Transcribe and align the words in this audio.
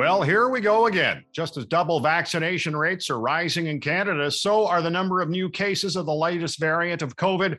Well, 0.00 0.22
here 0.22 0.48
we 0.48 0.62
go 0.62 0.86
again. 0.86 1.26
Just 1.30 1.58
as 1.58 1.66
double 1.66 2.00
vaccination 2.00 2.74
rates 2.74 3.10
are 3.10 3.20
rising 3.20 3.66
in 3.66 3.80
Canada, 3.80 4.30
so 4.30 4.66
are 4.66 4.80
the 4.80 4.88
number 4.88 5.20
of 5.20 5.28
new 5.28 5.50
cases 5.50 5.94
of 5.94 6.06
the 6.06 6.14
latest 6.14 6.58
variant 6.58 7.02
of 7.02 7.16
COVID, 7.16 7.58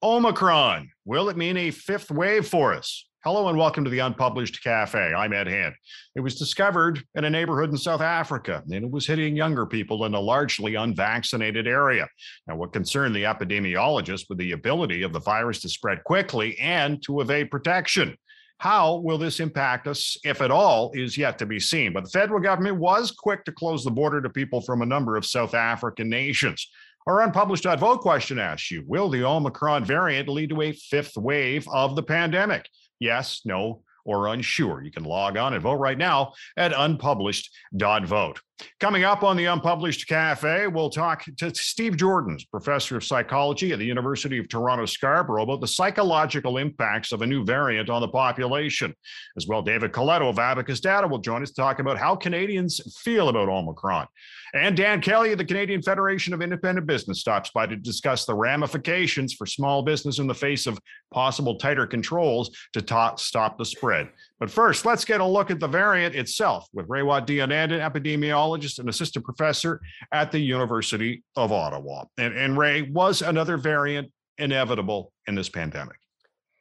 Omicron. 0.00 0.88
Will 1.04 1.30
it 1.30 1.36
mean 1.36 1.56
a 1.56 1.72
fifth 1.72 2.12
wave 2.12 2.46
for 2.46 2.72
us? 2.74 3.08
Hello 3.24 3.48
and 3.48 3.58
welcome 3.58 3.82
to 3.82 3.90
the 3.90 3.98
Unpublished 3.98 4.62
Cafe. 4.62 5.12
I'm 5.12 5.32
Ed 5.32 5.48
Hand. 5.48 5.74
It 6.14 6.20
was 6.20 6.38
discovered 6.38 7.02
in 7.16 7.24
a 7.24 7.30
neighborhood 7.30 7.70
in 7.70 7.76
South 7.76 8.02
Africa, 8.02 8.62
and 8.70 8.84
it 8.84 8.90
was 8.90 9.08
hitting 9.08 9.34
younger 9.34 9.66
people 9.66 10.04
in 10.04 10.14
a 10.14 10.20
largely 10.20 10.76
unvaccinated 10.76 11.66
area. 11.66 12.06
Now, 12.46 12.54
what 12.54 12.72
concerned 12.72 13.16
the 13.16 13.24
epidemiologist 13.24 14.26
was 14.28 14.38
the 14.38 14.52
ability 14.52 15.02
of 15.02 15.12
the 15.12 15.18
virus 15.18 15.60
to 15.62 15.68
spread 15.68 16.04
quickly 16.04 16.56
and 16.60 17.02
to 17.02 17.20
evade 17.20 17.50
protection. 17.50 18.16
How 18.60 18.96
will 18.96 19.16
this 19.16 19.40
impact 19.40 19.86
us, 19.86 20.18
if 20.22 20.42
at 20.42 20.50
all, 20.50 20.90
is 20.92 21.16
yet 21.16 21.38
to 21.38 21.46
be 21.46 21.58
seen. 21.58 21.94
But 21.94 22.04
the 22.04 22.10
federal 22.10 22.40
government 22.40 22.76
was 22.76 23.10
quick 23.10 23.42
to 23.46 23.52
close 23.52 23.82
the 23.82 23.90
border 23.90 24.20
to 24.20 24.28
people 24.28 24.60
from 24.60 24.82
a 24.82 24.86
number 24.86 25.16
of 25.16 25.24
South 25.24 25.54
African 25.54 26.10
nations. 26.10 26.68
Our 27.06 27.22
unpublished 27.22 27.64
vote 27.64 28.02
question 28.02 28.38
asks 28.38 28.70
you 28.70 28.84
Will 28.86 29.08
the 29.08 29.24
Omicron 29.24 29.86
variant 29.86 30.28
lead 30.28 30.50
to 30.50 30.60
a 30.60 30.72
fifth 30.72 31.16
wave 31.16 31.66
of 31.72 31.96
the 31.96 32.02
pandemic? 32.02 32.68
Yes, 32.98 33.40
no, 33.46 33.82
or 34.04 34.28
unsure. 34.28 34.82
You 34.82 34.90
can 34.90 35.04
log 35.04 35.38
on 35.38 35.54
and 35.54 35.62
vote 35.62 35.76
right 35.76 35.96
now 35.96 36.34
at 36.54 36.74
unpublished.vote. 36.76 38.40
Coming 38.78 39.04
up 39.04 39.22
on 39.22 39.36
the 39.36 39.46
Unpublished 39.46 40.06
Cafe, 40.06 40.66
we'll 40.66 40.90
talk 40.90 41.24
to 41.38 41.54
Steve 41.54 41.94
Joordens, 41.94 42.48
professor 42.50 42.96
of 42.96 43.04
psychology 43.04 43.72
at 43.72 43.78
the 43.78 43.84
University 43.84 44.38
of 44.38 44.48
Toronto 44.48 44.86
Scarborough, 44.86 45.42
about 45.42 45.60
the 45.60 45.68
psychological 45.68 46.58
impacts 46.58 47.12
of 47.12 47.22
a 47.22 47.26
new 47.26 47.44
variant 47.44 47.90
on 47.90 48.00
the 48.00 48.08
population. 48.08 48.94
As 49.36 49.46
well, 49.46 49.62
David 49.62 49.92
Coletto 49.92 50.28
of 50.28 50.38
Abacus 50.38 50.80
Data 50.80 51.06
will 51.06 51.18
join 51.18 51.42
us 51.42 51.50
to 51.50 51.56
talk 51.56 51.78
about 51.78 51.98
how 51.98 52.16
Canadians 52.16 52.80
feel 53.02 53.28
about 53.28 53.48
Omicron. 53.48 54.06
And 54.52 54.76
Dan 54.76 55.00
Kelly 55.00 55.32
of 55.32 55.38
the 55.38 55.44
Canadian 55.44 55.82
Federation 55.82 56.34
of 56.34 56.42
Independent 56.42 56.86
Business 56.86 57.20
stops 57.20 57.50
by 57.50 57.66
to 57.66 57.76
discuss 57.76 58.24
the 58.24 58.34
ramifications 58.34 59.32
for 59.32 59.46
small 59.46 59.82
business 59.82 60.18
in 60.18 60.26
the 60.26 60.34
face 60.34 60.66
of 60.66 60.78
possible 61.12 61.56
tighter 61.56 61.86
controls 61.86 62.50
to 62.72 62.82
ta- 62.82 63.14
stop 63.14 63.58
the 63.58 63.64
spread. 63.64 64.08
But 64.40 64.50
first, 64.50 64.86
let's 64.86 65.04
get 65.04 65.20
a 65.20 65.24
look 65.24 65.50
at 65.50 65.60
the 65.60 65.68
variant 65.68 66.14
itself 66.14 66.66
with 66.72 66.88
Raywat 66.88 67.26
Deonandan, 67.26 67.78
epidemiologist 67.78 68.78
and 68.78 68.88
assistant 68.88 69.22
professor 69.22 69.80
at 70.12 70.32
the 70.32 70.38
University 70.38 71.22
of 71.36 71.52
Ottawa. 71.52 72.04
And, 72.16 72.34
and 72.34 72.56
Ray, 72.56 72.82
was 72.82 73.20
another 73.20 73.58
variant 73.58 74.10
inevitable 74.38 75.12
in 75.26 75.34
this 75.34 75.50
pandemic? 75.50 75.96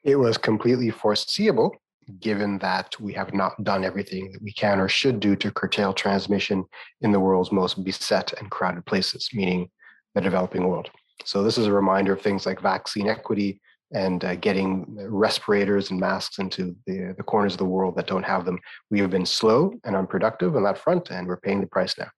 It 0.03 0.17
was 0.17 0.37
completely 0.37 0.89
foreseeable 0.89 1.73
given 2.19 2.57
that 2.57 2.99
we 2.99 3.13
have 3.13 3.33
not 3.33 3.63
done 3.63 3.85
everything 3.85 4.31
that 4.31 4.41
we 4.41 4.51
can 4.51 4.79
or 4.79 4.89
should 4.89 5.19
do 5.19 5.35
to 5.35 5.51
curtail 5.51 5.93
transmission 5.93 6.65
in 7.01 7.11
the 7.11 7.19
world's 7.19 7.51
most 7.51 7.83
beset 7.83 8.33
and 8.39 8.49
crowded 8.49 8.85
places, 8.85 9.29
meaning 9.31 9.69
the 10.15 10.21
developing 10.21 10.67
world. 10.67 10.89
So, 11.23 11.43
this 11.43 11.57
is 11.57 11.67
a 11.67 11.71
reminder 11.71 12.13
of 12.13 12.21
things 12.21 12.45
like 12.45 12.61
vaccine 12.61 13.07
equity 13.07 13.61
and 13.91 14.23
uh, 14.23 14.35
getting 14.35 14.85
respirators 15.09 15.91
and 15.91 15.99
masks 15.99 16.39
into 16.39 16.75
the, 16.85 17.13
the 17.17 17.23
corners 17.23 17.53
of 17.53 17.59
the 17.59 17.65
world 17.65 17.95
that 17.95 18.07
don't 18.07 18.23
have 18.23 18.45
them. 18.45 18.59
We 18.89 18.99
have 18.99 19.09
been 19.09 19.25
slow 19.25 19.73
and 19.83 19.95
unproductive 19.95 20.55
on 20.55 20.63
that 20.63 20.77
front, 20.77 21.09
and 21.09 21.27
we're 21.27 21.39
paying 21.39 21.61
the 21.61 21.67
price 21.67 21.97
now. 21.97 22.09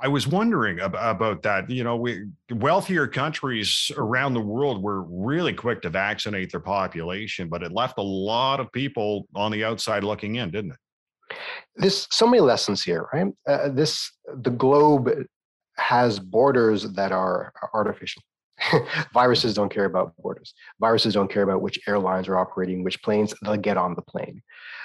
I 0.00 0.08
was 0.08 0.26
wondering 0.26 0.80
about 0.80 1.42
that. 1.42 1.70
You 1.70 1.84
know, 1.84 1.96
we 1.96 2.26
wealthier 2.50 3.06
countries 3.06 3.90
around 3.96 4.34
the 4.34 4.40
world 4.40 4.82
were 4.82 5.02
really 5.02 5.54
quick 5.54 5.82
to 5.82 5.90
vaccinate 5.90 6.50
their 6.50 6.60
population, 6.60 7.48
but 7.48 7.62
it 7.62 7.72
left 7.72 7.98
a 7.98 8.02
lot 8.02 8.58
of 8.58 8.72
people 8.72 9.26
on 9.34 9.52
the 9.52 9.64
outside 9.64 10.02
looking 10.02 10.36
in, 10.36 10.50
didn't 10.50 10.72
it? 10.72 11.36
There's 11.76 12.08
so 12.10 12.26
many 12.26 12.40
lessons 12.40 12.82
here, 12.82 13.08
right? 13.12 13.28
Uh, 13.46 13.68
this 13.68 14.10
the 14.42 14.50
globe 14.50 15.10
has 15.76 16.18
borders 16.18 16.92
that 16.92 17.12
are 17.12 17.52
artificial. 17.72 18.22
Viruses 19.12 19.54
don't 19.54 19.72
care 19.72 19.84
about 19.84 20.16
borders. 20.16 20.54
Viruses 20.80 21.14
don't 21.14 21.30
care 21.30 21.42
about 21.42 21.62
which 21.62 21.80
airlines 21.88 22.28
are 22.28 22.38
operating 22.38 22.84
which 22.84 23.02
planes. 23.02 23.34
They'll 23.42 23.56
get 23.56 23.76
on 23.76 23.94
the 23.94 24.02
plane. 24.02 24.42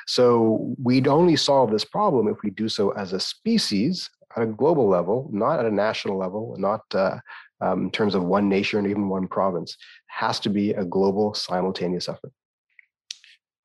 So 0.07 0.75
we'd 0.81 1.07
only 1.07 1.35
solve 1.35 1.71
this 1.71 1.85
problem 1.85 2.27
if 2.27 2.37
we 2.43 2.49
do 2.49 2.67
so 2.67 2.91
as 2.91 3.13
a 3.13 3.19
species 3.19 4.09
at 4.35 4.43
a 4.43 4.47
global 4.47 4.87
level, 4.87 5.29
not 5.31 5.59
at 5.59 5.65
a 5.65 5.71
national 5.71 6.17
level, 6.17 6.55
not 6.57 6.81
uh, 6.93 7.17
um, 7.61 7.83
in 7.83 7.91
terms 7.91 8.15
of 8.15 8.23
one 8.23 8.49
nation 8.49 8.85
or 8.85 8.89
even 8.89 9.09
one 9.09 9.27
province. 9.27 9.71
It 9.71 9.77
has 10.07 10.39
to 10.41 10.49
be 10.49 10.71
a 10.71 10.85
global 10.85 11.33
simultaneous 11.33 12.09
effort. 12.09 12.31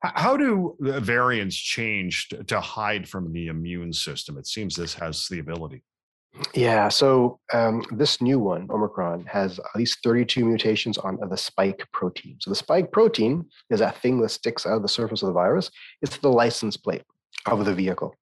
How 0.01 0.37
do 0.37 0.75
variants 0.79 1.55
change 1.55 2.29
to 2.47 2.59
hide 2.59 3.07
from 3.07 3.33
the 3.33 3.47
immune 3.47 3.93
system? 3.93 4.37
It 4.37 4.45
seems 4.45 4.75
this 4.75 4.93
has 4.95 5.27
the 5.27 5.39
ability. 5.39 5.83
Yeah, 6.53 6.89
so 6.89 7.39
um, 7.53 7.83
this 7.91 8.21
new 8.21 8.39
one, 8.39 8.67
Omicron, 8.69 9.25
has 9.25 9.59
at 9.59 9.75
least 9.75 9.99
32 10.03 10.45
mutations 10.45 10.97
on 10.97 11.17
the 11.29 11.37
spike 11.37 11.87
protein. 11.93 12.37
So 12.39 12.49
the 12.49 12.55
spike 12.55 12.91
protein 12.91 13.45
is 13.69 13.79
that 13.79 13.97
thing 13.97 14.19
that 14.21 14.29
sticks 14.29 14.65
out 14.65 14.77
of 14.77 14.81
the 14.81 14.87
surface 14.87 15.21
of 15.21 15.27
the 15.27 15.33
virus. 15.33 15.71
It's 16.01 16.17
the 16.17 16.29
license 16.29 16.77
plate 16.77 17.03
of 17.45 17.65
the 17.65 17.73
vehicle. 17.73 18.15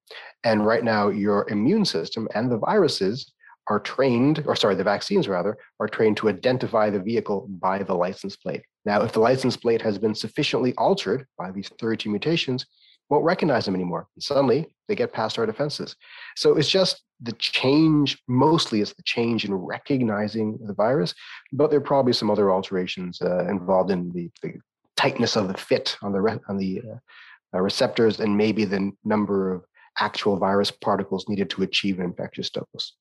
And 0.44 0.66
right 0.66 0.84
now, 0.84 1.10
your 1.10 1.50
immune 1.50 1.86
system 1.86 2.28
and 2.36 2.52
the 2.52 2.58
viruses 2.58 3.32
are 3.68 3.80
trained, 3.80 4.44
or 4.46 4.56
sorry, 4.56 4.76
the 4.76 4.84
vaccines 4.84 5.28
rather, 5.28 5.58
are 5.80 5.88
trained 5.88 6.18
to 6.18 6.30
identify 6.30 6.90
the 6.90 7.00
vehicle 7.00 7.48
by 7.50 7.82
the 7.82 7.94
license 7.94 8.36
plate. 8.36 8.62
Now, 8.86 9.02
if 9.04 9.14
the 9.14 9.22
license 9.22 9.56
plate 9.56 9.82
has 9.82 9.98
been 9.98 10.14
sufficiently 10.14 10.74
altered 10.78 11.26
by 11.38 11.52
these 11.52 11.70
32 11.80 12.10
mutations, 12.10 12.66
won't 13.10 13.24
recognize 13.24 13.66
them 13.66 13.76
anymore. 13.76 14.08
And 14.16 14.24
suddenly 14.24 14.74
they 14.88 14.96
get 14.96 15.14
past 15.14 15.38
our 15.38 15.46
defenses. 15.46 15.96
So 16.36 16.58
it's 16.58 16.70
just 16.70 17.04
the 17.22 17.34
change, 17.34 18.22
mostly 18.28 18.82
it's 18.82 18.94
the 18.94 19.04
change 19.04 19.46
in 19.46 19.54
recognizing 19.54 20.58
the 20.66 20.74
virus, 20.74 21.14
but 21.52 21.70
there 21.70 21.80
are 21.80 21.84
probably 21.84 22.14
some 22.14 22.30
other 22.30 22.52
alterations 22.52 23.22
uh, 23.22 23.48
involved 23.48 23.92
in 23.92 24.12
the, 24.12 24.30
the, 24.42 24.54
tightness 24.96 25.36
of 25.36 25.48
the 25.48 25.56
fit 25.56 25.98
on 26.04 26.14
the, 26.14 26.22
re- 26.22 26.40
on 26.48 26.56
the 26.56 26.80
uh, 26.80 27.58
uh, 27.58 27.60
receptors 27.60 28.20
and 28.20 28.38
maybe 28.38 28.64
the 28.64 28.92
number 29.04 29.52
of 29.52 29.64
actual 29.98 30.38
virus 30.38 30.70
particles 30.70 31.28
needed 31.28 31.50
to 31.50 31.64
achieve 31.64 32.00
an 32.00 32.06
infectious 32.06 32.50
dose. 32.52 32.94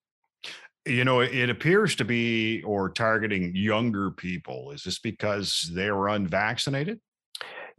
You 0.84 1.04
know, 1.04 1.20
it 1.20 1.48
appears 1.48 1.94
to 1.96 2.04
be 2.04 2.62
or 2.62 2.88
targeting 2.90 3.54
younger 3.54 4.10
people. 4.10 4.72
Is 4.72 4.82
this 4.82 4.98
because 4.98 5.70
they 5.72 5.88
are 5.88 6.08
unvaccinated? 6.08 6.98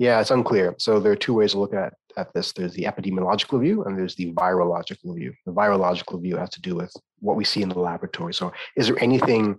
Yeah, 0.03 0.19
it's 0.19 0.31
unclear. 0.31 0.75
So 0.79 0.99
there 0.99 1.13
are 1.13 1.23
two 1.25 1.33
ways 1.33 1.51
to 1.53 1.59
look 1.59 1.73
at, 1.73 1.93
at 2.17 2.33
this. 2.33 2.51
There's 2.51 2.73
the 2.73 2.83
epidemiological 2.83 3.61
view 3.61 3.85
and 3.85 3.97
there's 3.97 4.15
the 4.15 4.33
virological 4.33 5.15
view. 5.15 5.33
The 5.45 5.53
virological 5.53 6.21
view 6.21 6.35
has 6.35 6.49
to 6.49 6.61
do 6.61 6.75
with 6.75 6.93
what 7.19 7.37
we 7.37 7.45
see 7.45 7.61
in 7.61 7.69
the 7.69 7.79
laboratory. 7.79 8.33
So 8.33 8.51
is 8.75 8.87
there 8.87 9.01
anything 9.01 9.57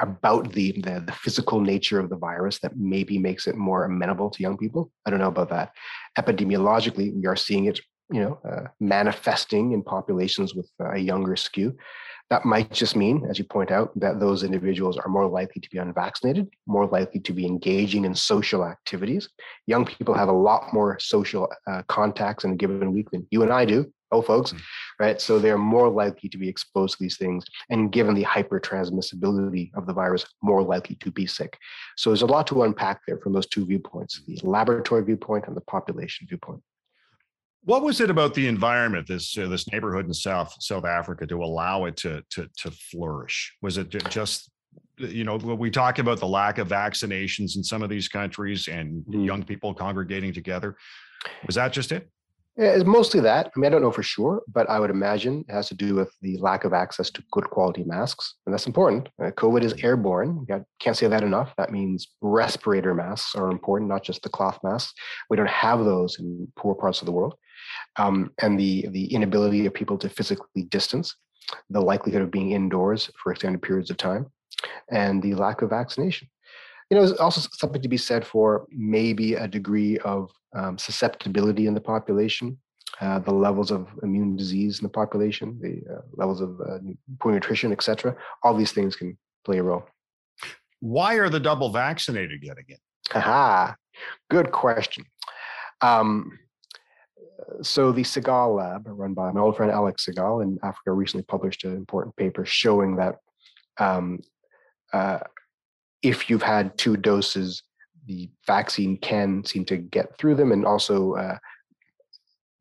about 0.00 0.52
the, 0.52 0.72
the, 0.80 1.04
the 1.06 1.12
physical 1.12 1.60
nature 1.60 2.00
of 2.00 2.10
the 2.10 2.16
virus 2.16 2.58
that 2.58 2.76
maybe 2.76 3.20
makes 3.20 3.46
it 3.46 3.54
more 3.54 3.84
amenable 3.84 4.30
to 4.30 4.42
young 4.42 4.58
people. 4.58 4.90
I 5.06 5.10
don't 5.10 5.20
know 5.20 5.28
about 5.28 5.50
that. 5.50 5.70
Epidemiologically, 6.18 7.14
we 7.14 7.24
are 7.28 7.36
seeing 7.36 7.66
it, 7.66 7.78
you 8.10 8.20
know, 8.20 8.40
uh, 8.44 8.66
manifesting 8.80 9.74
in 9.74 9.84
populations 9.84 10.56
with 10.56 10.68
a 10.80 10.98
younger 10.98 11.36
skew. 11.36 11.76
That 12.32 12.46
might 12.46 12.72
just 12.72 12.96
mean, 12.96 13.26
as 13.28 13.38
you 13.38 13.44
point 13.44 13.70
out, 13.70 13.92
that 14.00 14.18
those 14.18 14.42
individuals 14.42 14.96
are 14.96 15.08
more 15.10 15.26
likely 15.26 15.60
to 15.60 15.68
be 15.68 15.76
unvaccinated, 15.76 16.48
more 16.66 16.86
likely 16.86 17.20
to 17.20 17.32
be 17.34 17.44
engaging 17.44 18.06
in 18.06 18.14
social 18.14 18.64
activities. 18.64 19.28
Young 19.66 19.84
people 19.84 20.14
have 20.14 20.30
a 20.30 20.32
lot 20.48 20.72
more 20.72 20.98
social 20.98 21.52
uh, 21.70 21.82
contacts 21.88 22.44
in 22.44 22.52
a 22.52 22.56
given 22.56 22.90
week 22.90 23.10
than 23.10 23.26
you 23.30 23.42
and 23.42 23.52
I 23.52 23.66
do 23.66 23.92
oh 24.12 24.22
folks, 24.22 24.52
mm-hmm. 24.52 25.04
right? 25.04 25.20
So 25.20 25.38
they're 25.38 25.58
more 25.58 25.88
likely 25.88 26.28
to 26.28 26.38
be 26.38 26.48
exposed 26.48 26.98
to 26.98 27.02
these 27.02 27.16
things. 27.16 27.44
And 27.70 27.90
given 27.90 28.14
the 28.14 28.24
hypertransmissibility 28.24 29.70
of 29.74 29.86
the 29.86 29.94
virus, 29.94 30.24
more 30.42 30.62
likely 30.62 30.96
to 30.96 31.10
be 31.10 31.26
sick. 31.26 31.58
So 31.96 32.10
there's 32.10 32.22
a 32.22 32.26
lot 32.26 32.46
to 32.48 32.62
unpack 32.62 33.00
there 33.06 33.18
from 33.18 33.32
those 33.32 33.46
two 33.46 33.64
viewpoints, 33.66 34.20
the 34.26 34.38
laboratory 34.42 35.02
viewpoint 35.02 35.46
and 35.48 35.56
the 35.56 35.62
population 35.62 36.26
viewpoint. 36.28 36.62
What 37.64 37.82
was 37.82 38.00
it 38.00 38.10
about 38.10 38.34
the 38.34 38.48
environment, 38.48 39.06
this 39.06 39.38
uh, 39.38 39.46
this 39.46 39.70
neighborhood 39.70 40.06
in 40.06 40.14
South 40.14 40.54
South 40.60 40.84
Africa, 40.84 41.26
to 41.26 41.42
allow 41.42 41.84
it 41.84 41.96
to 41.98 42.22
to 42.30 42.48
to 42.58 42.70
flourish? 42.70 43.54
Was 43.62 43.78
it 43.78 43.88
just 44.08 44.50
you 44.98 45.24
know 45.24 45.36
we 45.36 45.70
talk 45.70 45.98
about 45.98 46.18
the 46.18 46.26
lack 46.26 46.58
of 46.58 46.68
vaccinations 46.68 47.56
in 47.56 47.62
some 47.62 47.82
of 47.82 47.88
these 47.88 48.08
countries 48.08 48.68
and 48.68 49.04
mm. 49.04 49.24
young 49.24 49.44
people 49.44 49.74
congregating 49.74 50.32
together? 50.32 50.76
Was 51.46 51.54
that 51.54 51.72
just 51.72 51.92
it? 51.92 52.08
It's 52.56 52.84
mostly 52.84 53.20
that. 53.20 53.46
I 53.46 53.58
mean, 53.58 53.66
I 53.66 53.70
don't 53.70 53.80
know 53.80 53.90
for 53.90 54.02
sure, 54.02 54.42
but 54.46 54.68
I 54.68 54.78
would 54.78 54.90
imagine 54.90 55.42
it 55.48 55.52
has 55.52 55.68
to 55.68 55.74
do 55.74 55.94
with 55.94 56.14
the 56.20 56.36
lack 56.36 56.64
of 56.64 56.74
access 56.74 57.10
to 57.12 57.22
good 57.32 57.44
quality 57.44 57.82
masks. 57.82 58.34
And 58.44 58.52
that's 58.52 58.66
important. 58.66 59.08
Uh, 59.22 59.30
COVID 59.30 59.62
is 59.62 59.72
airborne. 59.82 60.44
You 60.46 60.64
can't 60.78 60.96
say 60.96 61.06
that 61.08 61.22
enough. 61.22 61.54
That 61.56 61.72
means 61.72 62.08
respirator 62.20 62.92
masks 62.92 63.34
are 63.34 63.50
important, 63.50 63.88
not 63.88 64.02
just 64.02 64.22
the 64.22 64.28
cloth 64.28 64.58
masks. 64.62 64.92
We 65.30 65.38
don't 65.38 65.48
have 65.48 65.82
those 65.84 66.18
in 66.18 66.52
poor 66.56 66.74
parts 66.74 67.00
of 67.00 67.06
the 67.06 67.12
world. 67.12 67.36
Um, 67.96 68.32
and 68.40 68.58
the, 68.58 68.86
the 68.88 69.12
inability 69.12 69.66
of 69.66 69.74
people 69.74 69.98
to 69.98 70.08
physically 70.08 70.64
distance, 70.64 71.16
the 71.70 71.80
likelihood 71.80 72.22
of 72.22 72.30
being 72.30 72.52
indoors 72.52 73.10
for 73.22 73.32
extended 73.32 73.62
periods 73.62 73.90
of 73.90 73.96
time, 73.96 74.26
and 74.90 75.22
the 75.22 75.34
lack 75.34 75.62
of 75.62 75.70
vaccination 75.70 76.28
you 76.92 76.98
know, 76.98 77.06
there's 77.06 77.18
also 77.18 77.48
something 77.54 77.80
to 77.80 77.88
be 77.88 77.96
said 77.96 78.22
for 78.22 78.66
maybe 78.70 79.32
a 79.32 79.48
degree 79.48 79.96
of 80.00 80.30
um, 80.54 80.76
susceptibility 80.76 81.66
in 81.66 81.72
the 81.72 81.80
population. 81.80 82.58
uh, 83.00 83.18
the 83.18 83.32
levels 83.32 83.70
of 83.70 83.88
immune 84.02 84.36
disease 84.36 84.78
in 84.78 84.82
the 84.82 84.90
population, 84.90 85.58
the 85.62 85.80
uh, 85.90 86.02
levels 86.12 86.42
of 86.42 86.60
uh, 86.60 86.78
poor 87.18 87.32
nutrition, 87.32 87.72
etc. 87.72 88.14
All 88.42 88.54
these 88.54 88.72
things 88.72 88.94
can 88.94 89.16
play 89.46 89.56
a 89.56 89.62
role. 89.62 89.84
Why 90.80 91.14
are 91.14 91.30
the 91.30 91.40
double 91.40 91.70
vaccinated 91.70 92.42
getting 92.42 92.66
it? 92.68 92.80
Aha, 93.14 93.74
good 94.28 94.52
question. 94.52 95.06
Um, 95.80 96.38
so 97.62 97.92
the 97.92 98.02
Sigal 98.02 98.56
lab, 98.56 98.84
run 98.86 99.14
by 99.14 99.30
my 99.32 99.40
old 99.40 99.56
friend 99.56 99.72
Alex 99.72 100.06
Sigal 100.06 100.42
in 100.42 100.58
Africa, 100.62 100.92
recently 100.92 101.24
published 101.24 101.64
an 101.64 101.74
important 101.74 102.16
paper 102.16 102.44
showing 102.44 102.96
that 102.96 103.16
um, 103.78 104.20
uh, 104.92 105.18
if 106.02 106.28
you've 106.28 106.42
had 106.42 106.76
two 106.76 106.96
doses, 106.96 107.62
the 108.06 108.28
vaccine 108.46 108.96
can 108.98 109.44
seem 109.44 109.64
to 109.66 109.76
get 109.76 110.16
through 110.18 110.34
them, 110.34 110.52
and 110.52 110.66
also 110.66 111.14
uh, 111.14 111.38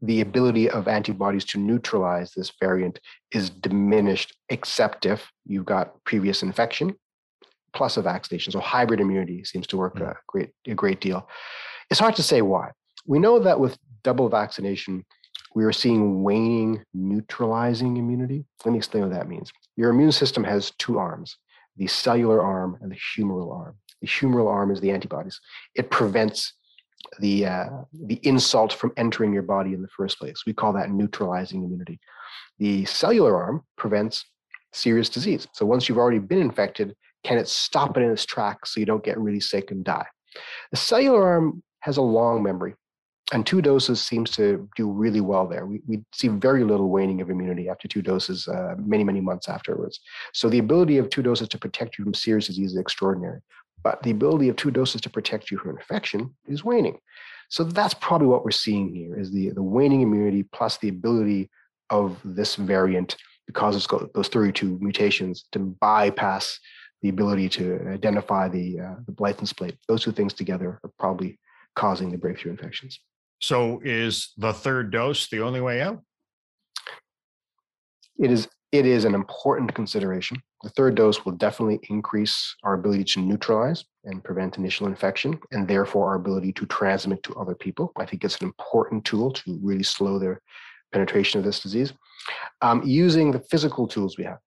the 0.02 0.22
ability 0.22 0.70
of 0.70 0.88
antibodies 0.88 1.46
to 1.46 1.60
neutralize 1.60 2.32
this 2.32 2.52
variant 2.60 3.00
is 3.32 3.50
diminished, 3.50 4.36
except 4.50 5.06
if 5.06 5.30
you've 5.46 5.66
got 5.66 6.04
previous 6.04 6.44
infection 6.44 6.96
plus 7.74 7.98
a 7.98 8.02
vaccination. 8.02 8.52
So 8.52 8.60
hybrid 8.60 9.00
immunity 9.00 9.44
seems 9.44 9.68
to 9.68 9.78
work 9.78 9.96
mm. 9.96 10.10
a 10.10 10.18
great 10.28 10.50
a 10.68 10.74
great 10.74 11.02
deal. 11.02 11.28
It's 11.90 12.00
hard 12.00 12.16
to 12.16 12.24
say 12.24 12.42
why. 12.42 12.72
We 13.06 13.20
know 13.20 13.40
that 13.40 13.60
with 13.60 13.78
double 14.04 14.30
vaccination, 14.30 15.06
we 15.56 15.66
are 15.66 15.74
seeing 15.74 16.24
waning 16.24 16.84
neutralizing 16.94 17.98
immunity. 17.98 18.46
Let 18.66 18.72
me 18.72 18.78
explain 18.78 19.04
what 19.04 19.14
that 19.14 19.28
means. 19.28 19.52
Your 19.76 19.90
immune 19.90 20.12
system 20.12 20.44
has 20.44 20.72
two 20.78 20.98
arms 20.98 21.38
the 21.78 21.88
cellular 21.88 22.42
arm 22.42 22.78
and 22.82 22.92
the 22.92 22.98
humoral 22.98 23.56
arm. 23.56 23.76
The 24.02 24.08
humoral 24.08 24.48
arm 24.48 24.72
is 24.72 24.82
the 24.82 24.92
antibodies. 24.92 25.40
It 25.74 25.90
prevents 25.90 26.54
the 27.20 27.46
uh, 27.46 27.66
the 27.94 28.20
insult 28.24 28.74
from 28.74 28.92
entering 28.98 29.34
your 29.34 29.44
body 29.44 29.74
in 29.74 29.82
the 29.82 29.88
first 29.88 30.20
place. 30.20 30.44
We 30.46 30.54
call 30.54 30.74
that 30.74 30.92
neutralizing 30.92 31.64
immunity. 31.64 32.00
The 32.60 32.86
cellular 32.86 33.36
arm 33.36 33.64
prevents 33.78 34.26
serious 34.74 35.10
disease. 35.10 35.48
So 35.54 35.66
once 35.66 35.88
you've 35.88 35.98
already 35.98 36.20
been 36.20 36.42
infected, 36.42 36.96
can 37.24 37.38
it 37.38 37.48
stop 37.48 37.98
it 37.98 38.04
in 38.04 38.12
its 38.12 38.26
tracks 38.26 38.74
so 38.74 38.80
you 38.80 38.86
don't 38.86 39.04
get 39.04 39.20
really 39.20 39.40
sick 39.40 39.72
and 39.72 39.84
die? 39.84 40.06
The 40.72 40.78
cellular 40.78 41.24
arm 41.24 41.64
has 41.82 41.98
a 41.98 42.02
long 42.02 42.44
memory 42.44 42.76
and 43.32 43.46
two 43.46 43.62
doses 43.62 44.02
seems 44.02 44.30
to 44.32 44.68
do 44.76 44.92
really 44.92 45.22
well 45.22 45.48
there. 45.48 45.66
We, 45.66 45.82
we 45.88 46.04
see 46.14 46.28
very 46.28 46.64
little 46.64 46.90
waning 46.90 47.22
of 47.22 47.30
immunity 47.30 47.70
after 47.70 47.88
two 47.88 48.02
doses, 48.02 48.48
uh, 48.48 48.76
many, 48.78 49.04
many 49.04 49.22
months 49.22 49.48
afterwards. 49.48 50.02
So 50.34 50.50
the 50.50 50.60
ability 50.60 50.98
of 50.98 51.10
two 51.10 51.22
doses 51.22 51.48
to 51.50 51.58
protect 51.58 51.98
you 51.98 52.04
from 52.04 52.14
serious 52.14 52.48
disease 52.48 52.74
is 52.74 52.78
extraordinary. 52.78 53.40
But 53.84 54.04
the 54.04 54.12
ability 54.12 54.50
of 54.50 54.58
two 54.58 54.70
doses 54.70 55.02
to 55.02 55.10
protect 55.10 55.50
you 55.50 55.58
from 55.58 55.78
infection 55.78 56.36
is 56.46 56.64
waning. 56.64 57.00
So 57.50 57.64
that's 57.64 57.94
probably 57.94 58.28
what 58.28 58.44
we're 58.44 58.52
seeing 58.52 58.94
here 58.94 59.18
is 59.18 59.32
the, 59.32 59.50
the 59.50 59.64
waning 59.64 60.02
immunity 60.02 60.44
plus 60.44 60.78
the 60.78 60.90
ability 60.90 61.50
of 61.90 62.20
this 62.24 62.56
variant, 62.56 63.16
because 63.48 63.76
it's 63.76 63.88
got 63.88 64.14
those 64.14 64.28
32 64.28 64.78
mutations, 64.82 65.46
to 65.52 65.60
bypass 65.60 66.60
the 67.02 67.10
ability 67.10 67.50
to 67.50 67.90
identify 67.92 68.48
the, 68.48 68.80
uh, 68.80 68.96
the 69.06 69.12
Blyton's 69.12 69.54
plate. 69.54 69.76
Those 69.88 70.04
two 70.04 70.12
things 70.12 70.34
together 70.34 70.80
are 70.84 70.92
probably 71.00 71.40
causing 71.76 72.12
the 72.12 72.18
breakthrough 72.18 72.52
infections. 72.52 73.00
So 73.42 73.82
is 73.84 74.34
the 74.38 74.54
third 74.54 74.92
dose 74.92 75.28
the 75.30 75.42
only 75.42 75.62
way 75.62 75.82
out? 75.82 76.00
It 78.20 78.32
is 78.32 78.48
it 78.72 78.86
is 78.86 79.04
an 79.04 79.16
important 79.16 79.74
consideration. 79.76 80.42
The 80.64 80.70
third 80.70 80.96
dose 80.96 81.26
will 81.26 81.34
definitely 81.34 81.80
increase 81.90 82.56
our 82.64 82.76
ability 82.76 83.04
to 83.06 83.20
neutralize 83.20 83.84
and 84.06 84.24
prevent 84.24 84.58
initial 84.58 84.88
infection, 84.88 85.38
and 85.52 85.68
therefore 85.68 86.08
our 86.08 86.16
ability 86.16 86.54
to 86.54 86.66
transmit 86.68 87.22
to 87.24 87.36
other 87.36 87.54
people. 87.54 87.92
I 87.98 88.06
think 88.06 88.24
it's 88.24 88.38
an 88.38 88.46
important 88.46 89.04
tool 89.04 89.32
to 89.32 89.60
really 89.62 89.84
slow 89.84 90.20
the 90.20 90.38
penetration 90.94 91.40
of 91.40 91.44
this 91.44 91.60
disease. 91.60 91.92
Um, 92.62 92.82
using 92.86 93.32
the 93.32 93.40
physical 93.40 93.88
tools 93.88 94.18
we 94.18 94.24
have. 94.24 94.38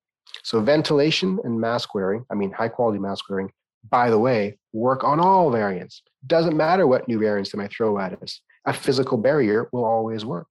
So, 0.43 0.61
ventilation 0.61 1.39
and 1.45 1.61
mask 1.61 1.95
wearing, 1.95 2.25
I 2.31 2.35
mean, 2.35 2.53
high 2.53 2.69
quality 2.69 2.99
mask 2.99 3.29
wearing, 3.29 3.51
by 3.91 4.09
the 4.09 4.19
way, 4.19 4.59
work 4.73 5.05
on 5.05 5.21
all 5.21 5.51
variants. 5.51 6.03
Doesn't 6.27 6.57
matter 6.57 6.87
what 6.87 7.09
new 7.09 7.19
variants 7.19 7.51
they 7.51 7.59
might 7.59 7.73
throw 7.73 7.99
at 7.99 8.23
us 8.23 8.41
a 8.67 8.73
physical 8.73 9.19
barrier 9.19 9.69
will 9.73 9.85
always 9.85 10.25
work. 10.25 10.49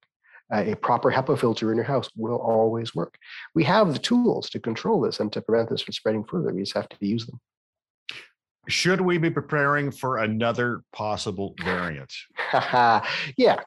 Uh, 0.52 0.64
a 0.66 0.76
proper 0.76 1.10
HEPA 1.10 1.38
filter 1.38 1.70
in 1.70 1.76
your 1.76 1.86
house 1.86 2.10
will 2.16 2.36
always 2.36 2.94
work. 2.94 3.16
We 3.54 3.64
have 3.64 3.92
the 3.92 3.98
tools 3.98 4.50
to 4.50 4.60
control 4.60 5.00
this 5.00 5.20
and 5.20 5.32
to 5.32 5.40
prevent 5.40 5.70
this 5.70 5.82
from 5.82 5.92
spreading 5.92 6.24
further. 6.24 6.52
We 6.52 6.62
just 6.62 6.74
have 6.74 6.88
to 6.88 7.06
use 7.06 7.26
them. 7.26 7.40
Should 8.68 9.00
we 9.00 9.18
be 9.18 9.30
preparing 9.30 9.90
for 9.90 10.18
another 10.18 10.82
possible 10.92 11.54
variant? 11.62 12.12
yeah, 12.52 13.60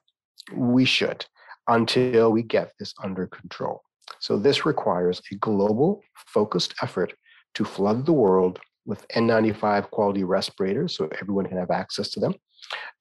we 0.54 0.86
should 0.86 1.26
until 1.68 2.32
we 2.32 2.44
get 2.44 2.72
this 2.80 2.94
under 3.04 3.28
control. 3.28 3.82
So, 4.20 4.38
this 4.38 4.66
requires 4.66 5.22
a 5.32 5.36
global, 5.36 6.02
focused 6.16 6.74
effort 6.82 7.14
to 7.56 7.66
flood 7.66 8.06
the 8.06 8.14
world 8.14 8.60
with 8.88 9.08
N95 9.10 9.92
quality 9.92 10.24
respirators 10.24 10.96
so 10.96 11.10
everyone 11.22 11.46
can 11.46 11.58
have 11.58 11.70
access 11.70 12.10
to 12.12 12.20
them 12.20 12.34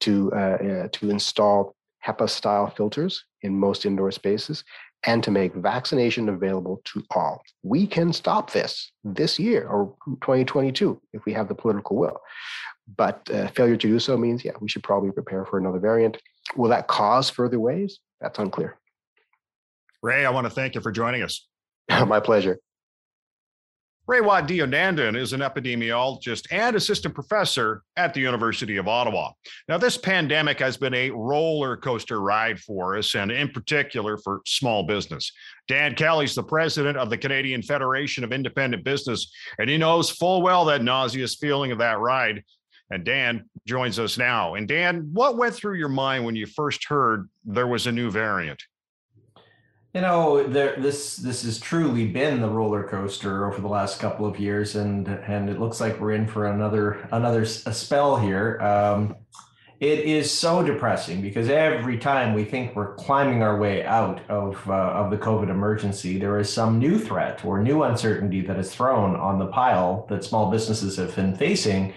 to, 0.00 0.30
uh, 0.34 0.36
uh, 0.36 0.88
to 0.92 1.10
install 1.10 1.74
HEPA 2.06 2.28
style 2.28 2.68
filters 2.68 3.24
in 3.42 3.58
most 3.58 3.86
indoor 3.86 4.10
spaces 4.10 4.64
and 5.04 5.22
to 5.22 5.30
make 5.30 5.54
vaccination 5.54 6.28
available 6.28 6.80
to 6.84 7.02
all. 7.14 7.40
We 7.62 7.86
can 7.86 8.12
stop 8.12 8.52
this 8.52 8.90
this 9.04 9.38
year 9.38 9.66
or 9.68 9.94
2022 10.06 11.00
if 11.12 11.24
we 11.24 11.32
have 11.32 11.48
the 11.48 11.54
political 11.54 11.96
will. 11.96 12.20
But 12.96 13.28
uh, 13.32 13.48
failure 13.48 13.76
to 13.76 13.88
do 13.88 13.98
so 13.98 14.16
means, 14.16 14.44
yeah, 14.44 14.52
we 14.60 14.68
should 14.68 14.82
probably 14.82 15.10
prepare 15.10 15.44
for 15.44 15.58
another 15.58 15.78
variant. 15.78 16.18
Will 16.56 16.70
that 16.70 16.86
cause 16.86 17.30
further 17.30 17.58
waves? 17.58 18.00
That's 18.20 18.38
unclear. 18.38 18.78
Ray, 20.02 20.24
I 20.24 20.30
want 20.30 20.46
to 20.46 20.50
thank 20.50 20.74
you 20.74 20.80
for 20.80 20.92
joining 20.92 21.22
us. 21.22 21.46
My 21.90 22.20
pleasure. 22.20 22.58
Raywat 24.08 24.46
Deonandan 24.46 25.16
is 25.16 25.32
an 25.32 25.40
epidemiologist 25.40 26.46
and 26.52 26.76
assistant 26.76 27.12
professor 27.12 27.82
at 27.96 28.14
the 28.14 28.20
University 28.20 28.76
of 28.76 28.86
Ottawa. 28.86 29.32
Now, 29.68 29.78
this 29.78 29.98
pandemic 29.98 30.60
has 30.60 30.76
been 30.76 30.94
a 30.94 31.10
roller 31.10 31.76
coaster 31.76 32.20
ride 32.20 32.60
for 32.60 32.96
us, 32.96 33.16
and 33.16 33.32
in 33.32 33.48
particular 33.48 34.16
for 34.16 34.42
small 34.46 34.84
business. 34.84 35.32
Dan 35.66 35.96
Kelly's 35.96 36.36
the 36.36 36.44
president 36.44 36.96
of 36.96 37.10
the 37.10 37.18
Canadian 37.18 37.62
Federation 37.62 38.22
of 38.22 38.32
Independent 38.32 38.84
Business, 38.84 39.28
and 39.58 39.68
he 39.68 39.76
knows 39.76 40.08
full 40.08 40.40
well 40.40 40.64
that 40.66 40.84
nauseous 40.84 41.34
feeling 41.34 41.72
of 41.72 41.78
that 41.78 41.98
ride. 41.98 42.44
And 42.90 43.04
Dan 43.04 43.50
joins 43.66 43.98
us 43.98 44.16
now. 44.16 44.54
And 44.54 44.68
Dan, 44.68 45.10
what 45.12 45.36
went 45.36 45.56
through 45.56 45.75
your 45.75 45.88
mind 45.88 46.25
when 46.25 46.36
you 46.36 46.46
first 46.46 46.84
heard 46.84 47.28
there 47.44 47.66
was 47.66 47.88
a 47.88 47.92
new 47.92 48.12
variant? 48.12 48.62
You 49.96 50.02
know, 50.02 50.46
there, 50.46 50.76
this 50.76 51.16
this 51.16 51.42
has 51.44 51.58
truly 51.58 52.06
been 52.06 52.42
the 52.42 52.50
roller 52.50 52.86
coaster 52.86 53.50
over 53.50 53.62
the 53.62 53.66
last 53.66 53.98
couple 53.98 54.26
of 54.26 54.38
years, 54.38 54.76
and 54.76 55.08
and 55.08 55.48
it 55.48 55.58
looks 55.58 55.80
like 55.80 55.98
we're 55.98 56.12
in 56.12 56.26
for 56.26 56.44
another 56.44 57.08
another 57.12 57.40
a 57.40 57.72
spell 57.72 58.18
here. 58.18 58.60
Um, 58.60 59.16
it 59.80 60.00
is 60.00 60.30
so 60.30 60.62
depressing 60.62 61.22
because 61.22 61.48
every 61.48 61.96
time 61.96 62.34
we 62.34 62.44
think 62.44 62.76
we're 62.76 62.94
climbing 62.96 63.42
our 63.42 63.58
way 63.58 63.86
out 63.86 64.20
of 64.28 64.68
uh, 64.68 64.74
of 64.74 65.10
the 65.10 65.16
COVID 65.16 65.48
emergency, 65.48 66.18
there 66.18 66.38
is 66.38 66.52
some 66.52 66.78
new 66.78 66.98
threat 66.98 67.42
or 67.42 67.62
new 67.62 67.82
uncertainty 67.82 68.42
that 68.42 68.58
is 68.58 68.74
thrown 68.74 69.16
on 69.16 69.38
the 69.38 69.46
pile 69.46 70.06
that 70.10 70.22
small 70.22 70.50
businesses 70.50 70.98
have 70.98 71.16
been 71.16 71.34
facing 71.34 71.94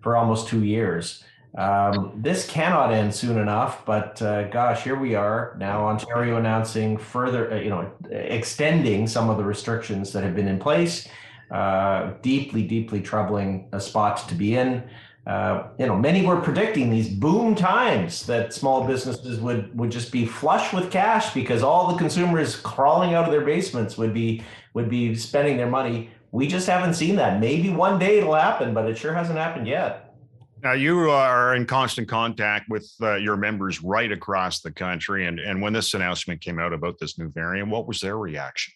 for 0.00 0.16
almost 0.16 0.48
two 0.48 0.64
years. 0.64 1.22
Um, 1.56 2.12
this 2.16 2.46
cannot 2.46 2.92
end 2.92 3.14
soon 3.14 3.38
enough, 3.38 3.84
but 3.84 4.20
uh, 4.22 4.44
gosh, 4.48 4.84
here 4.84 4.96
we 4.96 5.14
are 5.14 5.54
now. 5.58 5.86
Ontario 5.86 6.38
announcing 6.38 6.96
further, 6.96 7.52
uh, 7.52 7.56
you 7.56 7.68
know, 7.68 7.92
extending 8.10 9.06
some 9.06 9.28
of 9.28 9.36
the 9.36 9.44
restrictions 9.44 10.12
that 10.12 10.24
have 10.24 10.34
been 10.34 10.48
in 10.48 10.58
place. 10.58 11.08
Uh, 11.50 12.14
deeply, 12.22 12.62
deeply 12.62 13.02
troubling 13.02 13.68
a 13.72 13.80
spot 13.80 14.26
to 14.26 14.34
be 14.34 14.56
in. 14.56 14.82
Uh, 15.26 15.68
you 15.78 15.86
know, 15.86 15.94
many 15.94 16.24
were 16.24 16.40
predicting 16.40 16.90
these 16.90 17.10
boom 17.10 17.54
times 17.54 18.24
that 18.26 18.54
small 18.54 18.86
businesses 18.86 19.38
would 19.38 19.76
would 19.78 19.90
just 19.90 20.10
be 20.10 20.24
flush 20.24 20.72
with 20.72 20.90
cash 20.90 21.34
because 21.34 21.62
all 21.62 21.92
the 21.92 21.98
consumers 21.98 22.56
crawling 22.56 23.12
out 23.12 23.26
of 23.26 23.30
their 23.30 23.44
basements 23.44 23.98
would 23.98 24.14
be 24.14 24.42
would 24.72 24.88
be 24.88 25.14
spending 25.14 25.58
their 25.58 25.68
money. 25.68 26.10
We 26.32 26.48
just 26.48 26.66
haven't 26.66 26.94
seen 26.94 27.16
that. 27.16 27.38
Maybe 27.38 27.68
one 27.68 27.98
day 27.98 28.18
it'll 28.18 28.34
happen, 28.34 28.72
but 28.72 28.88
it 28.88 28.96
sure 28.96 29.12
hasn't 29.12 29.38
happened 29.38 29.66
yet. 29.66 30.11
Now 30.62 30.74
you 30.74 31.10
are 31.10 31.56
in 31.56 31.66
constant 31.66 32.06
contact 32.06 32.68
with 32.68 32.88
uh, 33.02 33.16
your 33.16 33.36
members 33.36 33.82
right 33.82 34.10
across 34.12 34.60
the 34.60 34.70
country, 34.70 35.26
and 35.26 35.40
and 35.40 35.60
when 35.60 35.72
this 35.72 35.92
announcement 35.92 36.40
came 36.40 36.60
out 36.60 36.72
about 36.72 36.98
this 37.00 37.18
new 37.18 37.30
variant, 37.30 37.68
what 37.68 37.88
was 37.88 38.00
their 38.00 38.16
reaction? 38.16 38.72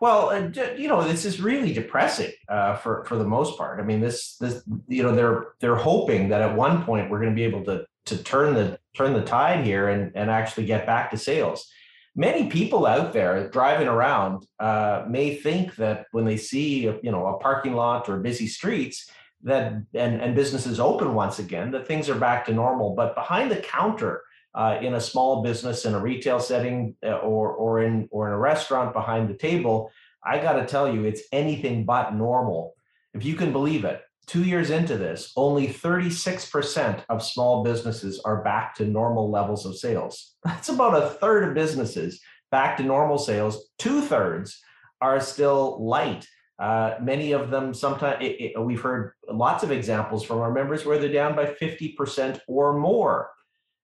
Well, 0.00 0.30
uh, 0.30 0.50
you 0.76 0.88
know, 0.88 1.06
this 1.06 1.24
is 1.24 1.40
really 1.40 1.72
depressing 1.72 2.32
uh, 2.48 2.74
for 2.74 3.04
for 3.04 3.16
the 3.16 3.24
most 3.24 3.56
part. 3.56 3.78
I 3.78 3.84
mean, 3.84 4.00
this 4.00 4.36
this 4.38 4.64
you 4.88 5.04
know 5.04 5.14
they're 5.14 5.52
they're 5.60 5.76
hoping 5.76 6.28
that 6.30 6.40
at 6.40 6.56
one 6.56 6.82
point 6.82 7.08
we're 7.08 7.20
going 7.20 7.30
to 7.30 7.36
be 7.36 7.44
able 7.44 7.64
to 7.66 7.86
to 8.06 8.16
turn 8.24 8.54
the 8.54 8.76
turn 8.96 9.12
the 9.12 9.22
tide 9.22 9.64
here 9.64 9.90
and 9.90 10.10
and 10.16 10.28
actually 10.28 10.66
get 10.66 10.86
back 10.86 11.12
to 11.12 11.16
sales. 11.16 11.68
Many 12.16 12.48
people 12.48 12.86
out 12.86 13.12
there 13.12 13.48
driving 13.50 13.86
around 13.86 14.44
uh, 14.58 15.04
may 15.08 15.36
think 15.36 15.76
that 15.76 16.06
when 16.10 16.24
they 16.24 16.36
see 16.36 16.80
you 16.80 17.12
know 17.12 17.28
a 17.28 17.38
parking 17.38 17.74
lot 17.74 18.08
or 18.08 18.18
busy 18.18 18.48
streets 18.48 19.08
that 19.42 19.72
and, 19.94 20.20
and 20.20 20.34
businesses 20.34 20.80
open 20.80 21.14
once 21.14 21.38
again, 21.38 21.70
that 21.72 21.86
things 21.86 22.08
are 22.08 22.18
back 22.18 22.44
to 22.46 22.52
normal. 22.52 22.94
But 22.94 23.14
behind 23.14 23.50
the 23.50 23.56
counter, 23.56 24.22
uh, 24.54 24.78
in 24.82 24.94
a 24.94 25.00
small 25.00 25.42
business 25.42 25.84
in 25.84 25.94
a 25.94 26.00
retail 26.00 26.40
setting 26.40 26.96
uh, 27.04 27.18
or 27.18 27.52
or 27.52 27.82
in 27.82 28.08
or 28.10 28.28
in 28.28 28.34
a 28.34 28.38
restaurant 28.38 28.92
behind 28.92 29.28
the 29.28 29.34
table, 29.34 29.90
I 30.24 30.38
got 30.38 30.54
to 30.54 30.66
tell 30.66 30.92
you, 30.92 31.04
it's 31.04 31.22
anything 31.32 31.84
but 31.84 32.14
normal. 32.14 32.74
If 33.14 33.24
you 33.24 33.34
can 33.34 33.52
believe 33.52 33.84
it, 33.84 34.02
two 34.26 34.44
years 34.44 34.70
into 34.70 34.96
this, 34.96 35.32
only 35.36 35.66
36% 35.66 37.02
of 37.08 37.22
small 37.22 37.64
businesses 37.64 38.20
are 38.24 38.44
back 38.44 38.74
to 38.76 38.84
normal 38.84 39.30
levels 39.30 39.66
of 39.66 39.76
sales. 39.76 40.34
That's 40.44 40.68
about 40.68 41.02
a 41.02 41.08
third 41.08 41.48
of 41.48 41.54
businesses 41.54 42.20
back 42.50 42.76
to 42.76 42.82
normal 42.82 43.18
sales. 43.18 43.70
Two 43.78 44.02
thirds 44.02 44.60
are 45.00 45.20
still 45.20 45.84
light. 45.84 46.26
Uh, 46.60 46.96
many 47.00 47.32
of 47.32 47.50
them, 47.50 47.72
sometimes 47.72 48.22
we've 48.58 48.82
heard 48.82 49.14
lots 49.30 49.64
of 49.64 49.72
examples 49.72 50.22
from 50.22 50.40
our 50.40 50.52
members 50.52 50.84
where 50.84 50.98
they're 50.98 51.10
down 51.10 51.34
by 51.34 51.46
50% 51.46 52.40
or 52.46 52.78
more. 52.78 53.30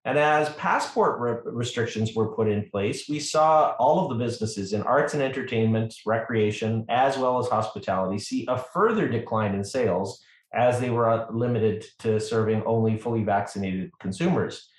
And 0.05 0.17
as 0.17 0.53
passport 0.53 1.19
re- 1.19 1.51
restrictions 1.51 2.13
were 2.13 2.35
put 2.35 2.47
in 2.47 2.69
place, 2.69 3.09
we 3.09 3.19
saw 3.19 3.73
all 3.79 4.03
of 4.03 4.09
the 4.09 4.23
businesses 4.23 4.73
in 4.73 4.83
arts 4.83 5.15
and 5.15 5.23
entertainment, 5.23 5.95
recreation, 6.05 6.85
as 6.87 7.17
well 7.17 7.39
as 7.39 7.47
hospitality 7.47 8.19
see 8.19 8.45
a 8.47 8.57
further 8.57 9.07
decline 9.07 9.55
in 9.55 9.63
sales 9.63 10.23
as 10.53 10.79
they 10.79 10.91
were 10.91 11.09
uh, 11.09 11.25
limited 11.31 11.83
to 11.99 12.19
serving 12.19 12.63
only 12.65 12.95
fully 12.95 13.23
vaccinated 13.23 13.91
consumers. 13.99 14.69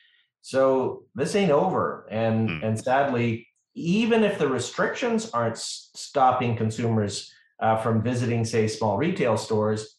So 0.40 1.02
this 1.16 1.34
ain't 1.34 1.50
over. 1.50 2.06
And, 2.10 2.48
mm. 2.48 2.64
and 2.64 2.78
sadly, 2.78 3.48
even 3.74 4.22
if 4.22 4.38
the 4.38 4.48
restrictions 4.48 5.30
aren't 5.30 5.58
stopping 5.58 6.56
consumers 6.56 7.32
uh, 7.60 7.76
from 7.76 8.02
visiting, 8.02 8.44
say, 8.44 8.66
small 8.68 8.96
retail 8.96 9.36
stores, 9.36 9.96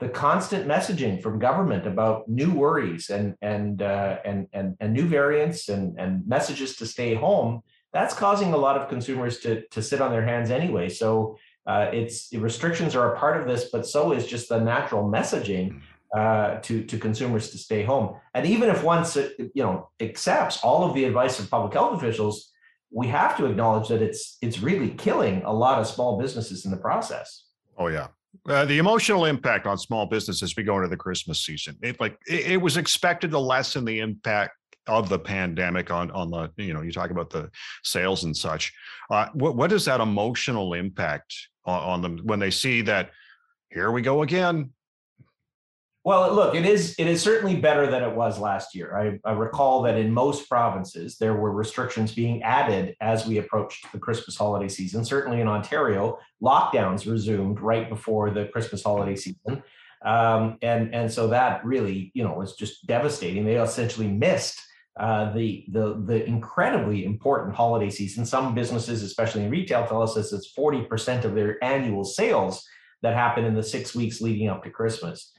the 0.00 0.08
constant 0.08 0.66
messaging 0.66 1.22
from 1.22 1.38
government 1.38 1.86
about 1.86 2.28
new 2.28 2.50
worries 2.50 3.10
and 3.10 3.36
and 3.40 3.82
uh, 3.82 4.18
and, 4.24 4.48
and 4.52 4.76
and 4.80 4.92
new 4.92 5.06
variants 5.06 5.68
and 5.68 5.98
and 5.98 6.26
messages 6.26 6.76
to 6.76 6.86
stay 6.86 7.14
home 7.14 7.62
that's 7.92 8.14
causing 8.14 8.52
a 8.54 8.56
lot 8.56 8.76
of 8.76 8.88
consumers 8.88 9.38
to 9.40 9.62
to 9.68 9.82
sit 9.82 10.00
on 10.00 10.10
their 10.10 10.24
hands 10.24 10.50
anyway. 10.50 10.88
So 10.88 11.36
uh, 11.66 11.90
it's 11.92 12.32
restrictions 12.34 12.96
are 12.96 13.14
a 13.14 13.18
part 13.18 13.40
of 13.40 13.46
this 13.46 13.68
but 13.70 13.86
so 13.86 14.12
is 14.12 14.26
just 14.26 14.48
the 14.48 14.58
natural 14.58 15.04
messaging 15.04 15.80
uh, 16.16 16.56
to 16.60 16.84
to 16.84 16.98
consumers 16.98 17.50
to 17.50 17.58
stay 17.58 17.84
home. 17.84 18.16
And 18.34 18.46
even 18.46 18.68
if 18.70 18.82
one 18.82 19.04
you 19.36 19.62
know 19.62 19.90
accepts 20.00 20.62
all 20.62 20.84
of 20.88 20.94
the 20.94 21.04
advice 21.04 21.38
of 21.38 21.50
public 21.50 21.74
health 21.74 21.96
officials 21.96 22.51
we 22.92 23.06
have 23.06 23.36
to 23.36 23.46
acknowledge 23.46 23.88
that 23.88 24.02
it's 24.02 24.36
it's 24.42 24.60
really 24.60 24.90
killing 24.90 25.42
a 25.44 25.52
lot 25.52 25.78
of 25.78 25.86
small 25.86 26.18
businesses 26.18 26.64
in 26.64 26.70
the 26.70 26.76
process 26.76 27.44
oh 27.78 27.88
yeah 27.88 28.08
uh, 28.48 28.64
the 28.64 28.78
emotional 28.78 29.26
impact 29.26 29.66
on 29.66 29.76
small 29.78 30.06
business 30.06 30.42
as 30.42 30.56
we 30.56 30.62
go 30.62 30.76
into 30.76 30.88
the 30.88 30.96
Christmas 30.96 31.44
season. 31.44 31.76
It 31.82 32.00
like 32.00 32.18
it, 32.26 32.52
it, 32.52 32.56
was 32.56 32.76
expected 32.76 33.30
to 33.30 33.38
lessen 33.38 33.84
the 33.84 34.00
impact 34.00 34.56
of 34.86 35.08
the 35.08 35.18
pandemic 35.18 35.90
on 35.90 36.10
on 36.12 36.30
the 36.30 36.50
you 36.56 36.72
know 36.72 36.82
you 36.82 36.92
talk 36.92 37.10
about 37.10 37.30
the 37.30 37.50
sales 37.84 38.24
and 38.24 38.36
such. 38.36 38.72
Uh, 39.10 39.26
what 39.34 39.54
what 39.54 39.70
is 39.70 39.84
that 39.84 40.00
emotional 40.00 40.74
impact 40.74 41.34
on, 41.66 41.80
on 41.82 42.02
them 42.02 42.18
when 42.24 42.38
they 42.38 42.50
see 42.50 42.80
that 42.82 43.10
here 43.70 43.90
we 43.90 44.02
go 44.02 44.22
again? 44.22 44.70
Well, 46.04 46.34
look, 46.34 46.56
it 46.56 46.66
is 46.66 46.96
it 46.98 47.06
is 47.06 47.22
certainly 47.22 47.54
better 47.56 47.88
than 47.88 48.02
it 48.02 48.14
was 48.14 48.40
last 48.40 48.74
year. 48.74 48.96
I, 48.96 49.28
I, 49.28 49.34
recall 49.34 49.82
that 49.82 49.96
in 49.96 50.12
most 50.12 50.48
provinces 50.48 51.16
there 51.16 51.34
were 51.34 51.52
restrictions 51.52 52.12
being 52.12 52.42
added 52.42 52.96
as 53.00 53.24
we 53.24 53.38
approached 53.38 53.86
the 53.92 54.00
Christmas 54.00 54.36
holiday 54.36 54.68
season. 54.68 55.04
Certainly 55.04 55.40
in 55.40 55.46
Ontario, 55.46 56.18
lockdowns 56.42 57.08
resumed 57.08 57.60
right 57.60 57.88
before 57.88 58.32
the 58.32 58.46
Christmas 58.46 58.82
holiday 58.82 59.14
season, 59.14 59.62
um, 60.04 60.58
and 60.60 60.92
and 60.92 61.12
so 61.12 61.28
that 61.28 61.64
really 61.64 62.10
you 62.14 62.24
know 62.24 62.32
was 62.32 62.56
just 62.56 62.84
devastating. 62.88 63.44
They 63.44 63.54
essentially 63.54 64.08
missed 64.08 64.60
uh, 64.98 65.32
the 65.32 65.64
the 65.68 66.02
the 66.04 66.24
incredibly 66.24 67.04
important 67.04 67.54
holiday 67.54 67.90
season. 67.90 68.26
Some 68.26 68.56
businesses, 68.56 69.04
especially 69.04 69.44
in 69.44 69.50
retail, 69.50 69.86
tell 69.86 70.02
us 70.02 70.14
this 70.14 70.32
it's 70.32 70.48
forty 70.48 70.82
percent 70.82 71.24
of 71.24 71.36
their 71.36 71.62
annual 71.62 72.02
sales 72.02 72.66
that 73.02 73.14
happen 73.14 73.44
in 73.44 73.54
the 73.54 73.62
six 73.62 73.94
weeks 73.94 74.20
leading 74.20 74.48
up 74.48 74.64
to 74.64 74.70
Christmas. 74.70 75.32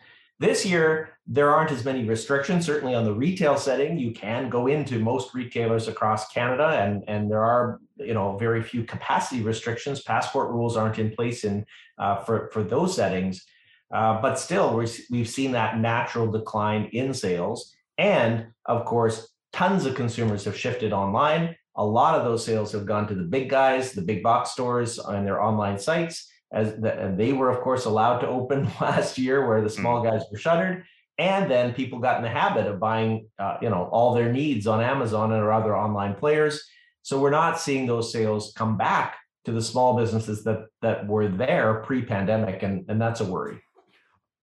This 0.43 0.65
year, 0.65 1.19
there 1.25 1.51
aren't 1.51 1.71
as 1.71 1.85
many 1.85 2.03
restrictions. 2.03 2.65
Certainly 2.65 2.95
on 2.95 3.05
the 3.05 3.13
retail 3.13 3.55
setting, 3.55 3.97
you 3.97 4.11
can 4.11 4.49
go 4.49 4.67
into 4.67 4.99
most 4.99 5.33
retailers 5.33 5.87
across 5.87 6.27
Canada, 6.33 6.67
and, 6.81 7.01
and 7.07 7.31
there 7.31 7.41
are 7.41 7.79
you 7.95 8.13
know 8.13 8.35
very 8.35 8.61
few 8.61 8.83
capacity 8.83 9.41
restrictions. 9.41 10.01
Passport 10.01 10.51
rules 10.51 10.75
aren't 10.75 10.99
in 10.99 11.11
place 11.11 11.45
in 11.45 11.65
uh, 11.97 12.17
for 12.25 12.49
for 12.51 12.61
those 12.61 12.93
settings, 12.93 13.45
uh, 13.93 14.21
but 14.21 14.37
still 14.37 14.75
we've 14.75 15.29
seen 15.29 15.53
that 15.53 15.79
natural 15.79 16.29
decline 16.29 16.89
in 16.91 17.13
sales, 17.13 17.73
and 17.97 18.47
of 18.65 18.83
course, 18.83 19.29
tons 19.53 19.85
of 19.85 19.95
consumers 19.95 20.43
have 20.43 20.57
shifted 20.57 20.91
online. 20.91 21.55
A 21.77 21.85
lot 21.85 22.19
of 22.19 22.25
those 22.25 22.43
sales 22.43 22.73
have 22.73 22.85
gone 22.85 23.07
to 23.07 23.15
the 23.15 23.23
big 23.23 23.49
guys, 23.49 23.93
the 23.93 24.01
big 24.01 24.21
box 24.21 24.51
stores 24.51 24.99
and 24.99 25.25
their 25.25 25.41
online 25.41 25.79
sites 25.79 26.32
as 26.53 26.75
the, 26.75 27.13
they 27.17 27.33
were 27.33 27.49
of 27.49 27.61
course 27.61 27.85
allowed 27.85 28.19
to 28.19 28.27
open 28.27 28.71
last 28.81 29.17
year 29.17 29.47
where 29.47 29.61
the 29.61 29.69
small 29.69 30.01
mm. 30.01 30.11
guys 30.11 30.23
were 30.31 30.37
shuttered. 30.37 30.85
And 31.19 31.49
then 31.49 31.73
people 31.73 31.99
got 31.99 32.17
in 32.17 32.23
the 32.23 32.29
habit 32.29 32.65
of 32.65 32.79
buying 32.79 33.27
uh, 33.37 33.57
you 33.61 33.69
know 33.69 33.89
all 33.91 34.13
their 34.13 34.31
needs 34.31 34.67
on 34.67 34.81
amazon 34.81 35.31
and 35.31 35.41
or 35.41 35.51
other 35.51 35.75
online 35.75 36.15
players. 36.15 36.63
So 37.01 37.19
we're 37.19 37.31
not 37.31 37.59
seeing 37.59 37.85
those 37.85 38.11
sales 38.11 38.53
come 38.55 38.77
back 38.77 39.17
to 39.45 39.51
the 39.51 39.61
small 39.61 39.97
businesses 39.97 40.43
that 40.43 40.67
that 40.81 41.07
were 41.07 41.27
there 41.27 41.83
pre-pandemic 41.85 42.63
and 42.63 42.85
and 42.89 43.01
that's 43.01 43.21
a 43.21 43.25
worry 43.25 43.62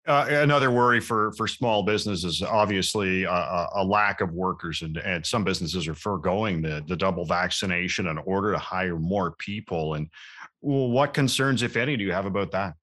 uh, 0.07 0.26
another 0.28 0.71
worry 0.71 1.00
for 1.00 1.33
for 1.33 1.47
small 1.47 1.83
businesses 1.83 2.42
obviously 2.42 3.25
a, 3.25 3.66
a, 3.75 3.85
lack 3.85 4.23
of 4.23 4.33
workers 4.33 4.80
and 4.80 4.97
and 4.97 5.25
some 5.26 5.45
businesses 5.45 5.87
are 5.87 5.95
foregoing 5.95 6.62
the 6.62 6.83
the 6.88 6.97
double 6.97 7.26
vaccination 7.26 8.07
in 8.07 8.16
order 8.19 8.50
to 8.50 8.59
hire 8.59 8.99
more 8.99 9.33
people 9.33 9.95
and 9.95 10.09
what 10.61 11.14
concerns, 11.14 11.62
if 11.62 11.76
any, 11.76 11.97
do 11.97 12.04
you 12.04 12.12
have 12.12 12.26
about 12.26 12.52
that? 12.52 12.75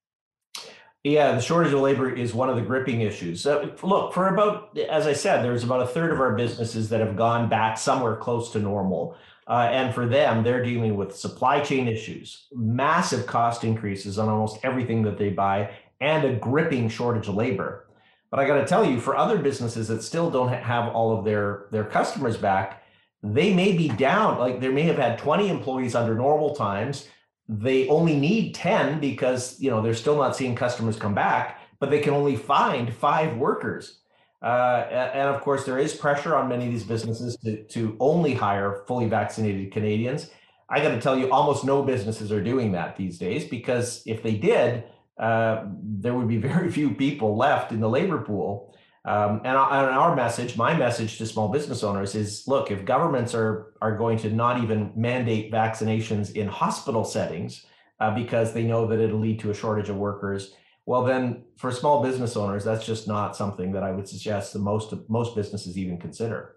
Yeah, 1.04 1.34
the 1.34 1.42
shortage 1.42 1.72
of 1.72 1.80
labor 1.80 2.10
is 2.10 2.34
one 2.34 2.50
of 2.50 2.56
the 2.56 2.62
gripping 2.62 3.02
issues. 3.02 3.42
So, 3.42 3.74
look, 3.84 4.14
for 4.14 4.28
about, 4.28 4.78
as 4.78 5.08
I 5.08 5.14
said, 5.14 5.44
there's 5.44 5.64
about 5.64 5.82
a 5.82 5.88
third 5.88 6.12
of 6.12 6.20
our 6.20 6.36
businesses 6.36 6.90
that 6.90 7.00
have 7.00 7.16
gone 7.16 7.48
back 7.48 7.78
somewhere 7.78 8.16
close 8.18 8.52
to 8.54 8.60
normal. 8.60 9.16
Uh, 9.48 9.70
and 9.72 9.96
for 9.96 10.06
them, 10.06 10.44
they're 10.44 10.64
dealing 10.64 10.98
with 10.98 11.16
supply 11.16 11.62
chain 11.62 11.88
issues, 11.88 12.48
massive 12.52 13.26
cost 13.26 13.64
increases 13.64 14.20
on 14.20 14.28
almost 14.28 14.60
everything 14.64 15.02
that 15.04 15.18
they 15.18 15.30
buy, 15.30 15.70
and 16.00 16.26
a 16.26 16.36
gripping 16.36 16.90
shortage 16.90 17.28
of 17.28 17.36
labor. 17.36 17.88
But 18.30 18.40
I 18.40 18.48
got 18.48 18.56
to 18.56 18.66
tell 18.66 18.86
you, 18.86 19.00
for 19.00 19.16
other 19.16 19.38
businesses 19.38 19.88
that 19.88 20.04
still 20.04 20.30
don't 20.30 20.52
have 20.52 20.94
all 20.94 21.18
of 21.18 21.26
their 21.26 21.68
their 21.72 21.86
customers 21.86 22.38
back, 22.38 22.84
they 23.24 23.54
may 23.54 23.76
be 23.76 23.88
down. 23.90 24.38
Like 24.38 24.60
they 24.60 24.70
may 24.70 24.84
have 24.84 24.98
had 24.98 25.18
20 25.18 25.50
employees 25.50 25.96
under 25.96 26.16
normal 26.16 26.56
times 26.56 27.08
they 27.50 27.88
only 27.88 28.16
need 28.16 28.54
10 28.56 29.00
because 29.00 29.60
you 29.60 29.70
know 29.70 29.82
they're 29.82 29.94
still 29.94 30.18
not 30.18 30.36
seeing 30.36 30.56
customers 30.56 30.98
come 30.98 31.14
back 31.14 31.62
but 31.80 31.90
they 31.90 32.00
can 32.00 32.14
only 32.14 32.36
find 32.36 32.94
five 32.94 33.38
workers 33.38 34.00
uh, 34.42 34.86
and 34.92 35.30
of 35.30 35.42
course 35.42 35.64
there 35.66 35.80
is 35.80 35.94
pressure 35.94 36.36
on 36.36 36.50
many 36.50 36.66
of 36.66 36.72
these 36.72 36.84
businesses 36.84 37.38
to, 37.38 37.64
to 37.64 37.96
only 38.00 38.34
hire 38.34 38.84
fully 38.88 39.08
vaccinated 39.08 39.72
canadians 39.72 40.30
i 40.70 40.82
got 40.82 40.90
to 40.90 41.00
tell 41.00 41.18
you 41.18 41.32
almost 41.32 41.64
no 41.64 41.82
businesses 41.82 42.32
are 42.32 42.44
doing 42.44 42.72
that 42.72 42.98
these 42.98 43.18
days 43.18 43.46
because 43.46 44.04
if 44.06 44.22
they 44.22 44.36
did 44.36 44.84
uh, 45.20 45.66
there 45.82 46.14
would 46.14 46.28
be 46.28 46.38
very 46.38 46.72
few 46.80 46.94
people 46.94 47.36
left 47.36 47.72
in 47.72 47.80
the 47.80 47.90
labor 47.90 48.20
pool 48.20 48.74
um, 49.08 49.40
and, 49.46 49.56
our 49.56 50.14
message, 50.18 50.58
my 50.58 50.76
message 50.76 51.18
to 51.18 51.26
small 51.26 51.48
business 51.48 51.82
owners 51.82 52.14
is 52.14 52.46
look, 52.46 52.72
if 52.72 52.84
governments 52.84 53.34
are, 53.34 53.74
are 53.82 53.96
going 53.96 54.18
to 54.18 54.30
not 54.30 54.62
even 54.62 54.92
mandate 54.98 55.50
vaccinations 55.50 56.36
in 56.36 56.50
hospital 56.50 57.06
settings 57.06 57.66
uh, 58.02 58.14
because 58.14 58.52
they 58.52 58.64
know 58.64 58.86
that 58.86 59.00
it'll 59.00 59.20
lead 59.20 59.40
to 59.40 59.50
a 59.50 59.54
shortage 59.54 59.88
of 59.88 59.96
workers, 59.96 60.56
well, 60.86 61.06
then 61.06 61.46
for 61.56 61.72
small 61.72 62.04
business 62.04 62.36
owners, 62.36 62.66
that's 62.66 62.86
just 62.86 63.08
not 63.08 63.34
something 63.34 63.72
that 63.72 63.82
I 63.82 63.94
would 63.94 64.10
suggest 64.10 64.52
the 64.52 64.60
most, 64.60 64.94
most 65.08 65.38
businesses 65.38 65.78
even 65.78 65.98
consider. 65.98 66.57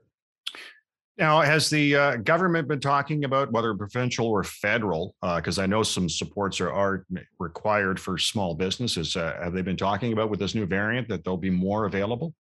Now, 1.21 1.43
has 1.43 1.69
the 1.69 1.95
uh, 1.95 2.17
government 2.17 2.67
been 2.67 2.81
talking 2.81 3.25
about 3.25 3.53
whether 3.53 3.75
provincial 3.75 4.27
or 4.27 4.43
federal? 4.43 5.15
Because 5.21 5.59
uh, 5.59 5.65
I 5.65 5.67
know 5.67 5.83
some 5.83 6.09
supports 6.09 6.63
are, 6.63 6.73
are 6.73 7.05
required 7.39 8.01
for 8.01 8.17
small 8.17 8.55
businesses. 8.55 9.15
Uh, 9.15 9.39
have 9.43 9.53
they 9.53 9.61
been 9.61 9.77
talking 9.77 10.15
about 10.15 10.31
with 10.31 10.41
this 10.41 10.55
new 10.55 10.65
variant 10.65 11.09
that 11.09 11.23
there'll 11.23 11.37
be 11.37 11.51
more 11.51 11.85
available? 11.85 12.33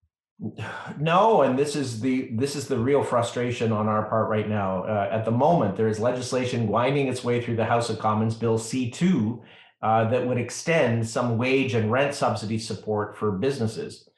No, 0.98 1.42
and 1.42 1.58
this 1.58 1.76
is 1.76 2.00
the 2.00 2.30
this 2.32 2.56
is 2.56 2.66
the 2.66 2.78
real 2.78 3.02
frustration 3.02 3.70
on 3.70 3.86
our 3.86 4.08
part 4.08 4.30
right 4.30 4.48
now. 4.48 4.84
Uh, 4.84 5.10
at 5.12 5.26
the 5.26 5.30
moment, 5.30 5.76
there 5.76 5.88
is 5.88 6.00
legislation 6.00 6.66
winding 6.66 7.08
its 7.08 7.22
way 7.22 7.42
through 7.42 7.56
the 7.56 7.66
House 7.66 7.90
of 7.90 7.98
Commons, 7.98 8.34
Bill 8.34 8.56
C 8.56 8.90
two, 8.90 9.42
uh, 9.82 10.08
that 10.08 10.26
would 10.26 10.38
extend 10.38 11.06
some 11.06 11.36
wage 11.36 11.74
and 11.74 11.92
rent 11.92 12.14
subsidy 12.14 12.58
support 12.58 13.18
for 13.18 13.32
businesses. 13.32 14.08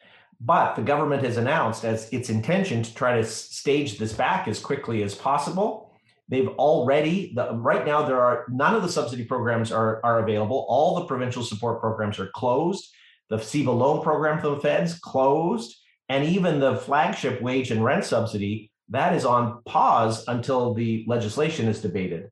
But 0.45 0.75
the 0.75 0.83
government 0.83 1.25
has 1.25 1.37
announced 1.37 1.85
as 1.85 2.13
its 2.13 2.29
intention 2.29 2.83
to 2.83 2.95
try 2.95 3.17
to 3.17 3.25
stage 3.25 3.99
this 3.99 4.13
back 4.13 4.49
as 4.49 4.59
quickly 4.59 5.03
as 5.03 5.15
possible. 5.15 5.95
They've 6.29 6.49
already 6.49 7.33
the, 7.35 7.53
right 7.55 7.85
now 7.87 8.05
there 8.05 8.21
are 8.21 8.47
none 8.49 8.75
of 8.75 8.83
the 8.83 8.89
subsidy 8.89 9.25
programs 9.25 9.71
are, 9.71 10.01
are 10.05 10.21
available. 10.21 10.67
All 10.69 10.97
the 10.97 11.05
provincial 11.07 11.43
support 11.43 11.81
programs 11.81 12.19
are 12.19 12.31
closed. 12.35 12.93
The 13.31 13.37
CEBA 13.37 13.77
loan 13.77 14.03
program 14.03 14.41
from 14.41 14.55
the 14.55 14.61
feds 14.61 14.99
closed, 14.99 15.77
and 16.09 16.25
even 16.25 16.59
the 16.59 16.77
flagship 16.77 17.41
wage 17.41 17.71
and 17.71 17.85
rent 17.85 18.05
subsidy 18.05 18.73
that 18.89 19.15
is 19.15 19.25
on 19.25 19.63
pause 19.65 20.25
until 20.29 20.75
the 20.75 21.05
legislation 21.09 21.67
is 21.67 21.81
debated. 21.81 22.31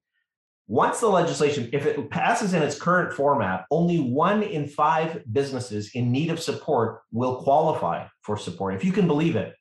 Once 0.71 1.01
the 1.01 1.09
legislation, 1.09 1.69
if 1.73 1.85
it 1.85 2.09
passes 2.11 2.55
in 2.55 2.63
its 2.63 2.81
current 2.81 3.13
format, 3.13 3.65
only 3.73 3.99
one 3.99 4.41
in 4.41 4.69
five 4.69 5.21
businesses 5.33 5.91
in 5.97 6.13
need 6.13 6.31
of 6.31 6.39
support 6.39 7.01
will 7.11 7.43
qualify 7.43 8.07
for 8.23 8.37
support. 8.37 8.73
If 8.77 8.85
you 8.85 8.93
can 8.93 9.09
believe 9.09 9.35
it, 9.35 9.53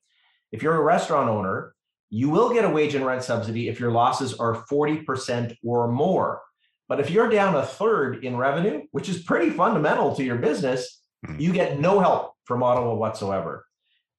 if 0.51 0.61
you're 0.61 0.75
a 0.75 0.83
restaurant 0.83 1.27
owner, 1.27 1.73
you 2.11 2.29
will 2.29 2.53
get 2.53 2.63
a 2.63 2.69
wage 2.69 2.93
and 2.93 3.03
rent 3.03 3.23
subsidy 3.23 3.69
if 3.69 3.79
your 3.79 3.89
losses 3.89 4.35
are 4.35 4.63
40% 4.71 5.57
or 5.65 5.91
more. 5.91 6.43
But 6.87 6.99
if 6.99 7.09
you're 7.09 7.27
down 7.27 7.55
a 7.55 7.65
third 7.65 8.23
in 8.23 8.37
revenue, 8.37 8.83
which 8.91 9.09
is 9.09 9.23
pretty 9.23 9.49
fundamental 9.49 10.15
to 10.15 10.23
your 10.23 10.37
business, 10.37 11.01
mm-hmm. 11.25 11.39
you 11.39 11.53
get 11.53 11.79
no 11.79 11.99
help 11.99 12.33
from 12.45 12.61
Ottawa 12.61 12.93
whatsoever. 12.93 13.65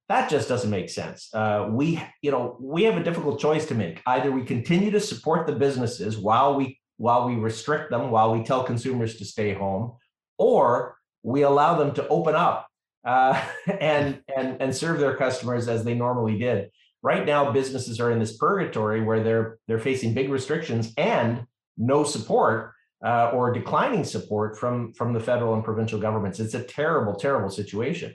That 0.08 0.28
just 0.28 0.48
doesn't 0.48 0.70
make 0.70 0.90
sense. 0.90 1.32
Uh, 1.32 1.68
we, 1.70 2.02
you 2.20 2.32
know, 2.32 2.56
we 2.60 2.82
have 2.82 2.96
a 2.96 3.04
difficult 3.04 3.38
choice 3.38 3.66
to 3.66 3.76
make. 3.76 4.02
Either 4.06 4.32
we 4.32 4.42
continue 4.42 4.90
to 4.90 4.98
support 4.98 5.46
the 5.46 5.54
businesses 5.54 6.18
while 6.18 6.56
we 6.56 6.79
while 7.00 7.26
we 7.26 7.34
restrict 7.34 7.90
them, 7.90 8.10
while 8.10 8.30
we 8.30 8.44
tell 8.44 8.62
consumers 8.62 9.16
to 9.16 9.24
stay 9.24 9.54
home, 9.54 9.96
or 10.36 10.98
we 11.22 11.40
allow 11.42 11.74
them 11.78 11.94
to 11.94 12.06
open 12.08 12.34
up 12.34 12.68
uh, 13.06 13.42
and 13.80 14.20
and 14.36 14.60
and 14.60 14.76
serve 14.76 15.00
their 15.00 15.16
customers 15.16 15.66
as 15.66 15.82
they 15.82 15.94
normally 15.94 16.38
did. 16.38 16.70
Right 17.02 17.24
now, 17.24 17.52
businesses 17.52 18.00
are 18.00 18.10
in 18.10 18.18
this 18.18 18.36
purgatory 18.36 19.00
where 19.00 19.22
they're 19.22 19.58
they're 19.66 19.78
facing 19.78 20.12
big 20.12 20.28
restrictions 20.28 20.92
and 20.98 21.46
no 21.78 22.04
support 22.04 22.74
uh, 23.02 23.30
or 23.30 23.50
declining 23.50 24.04
support 24.04 24.58
from 24.58 24.92
from 24.92 25.14
the 25.14 25.20
federal 25.20 25.54
and 25.54 25.64
provincial 25.64 25.98
governments. 25.98 26.38
It's 26.38 26.52
a 26.52 26.62
terrible, 26.62 27.14
terrible 27.14 27.48
situation. 27.48 28.14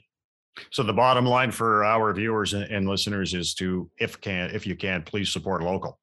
So 0.70 0.84
the 0.84 0.94
bottom 0.94 1.26
line 1.26 1.50
for 1.50 1.84
our 1.84 2.14
viewers 2.14 2.54
and 2.54 2.88
listeners 2.88 3.34
is 3.34 3.56
to, 3.56 3.90
if 4.00 4.22
can, 4.22 4.52
if 4.52 4.66
you 4.66 4.76
can, 4.78 5.02
please 5.02 5.30
support 5.30 5.62
local. 5.62 6.00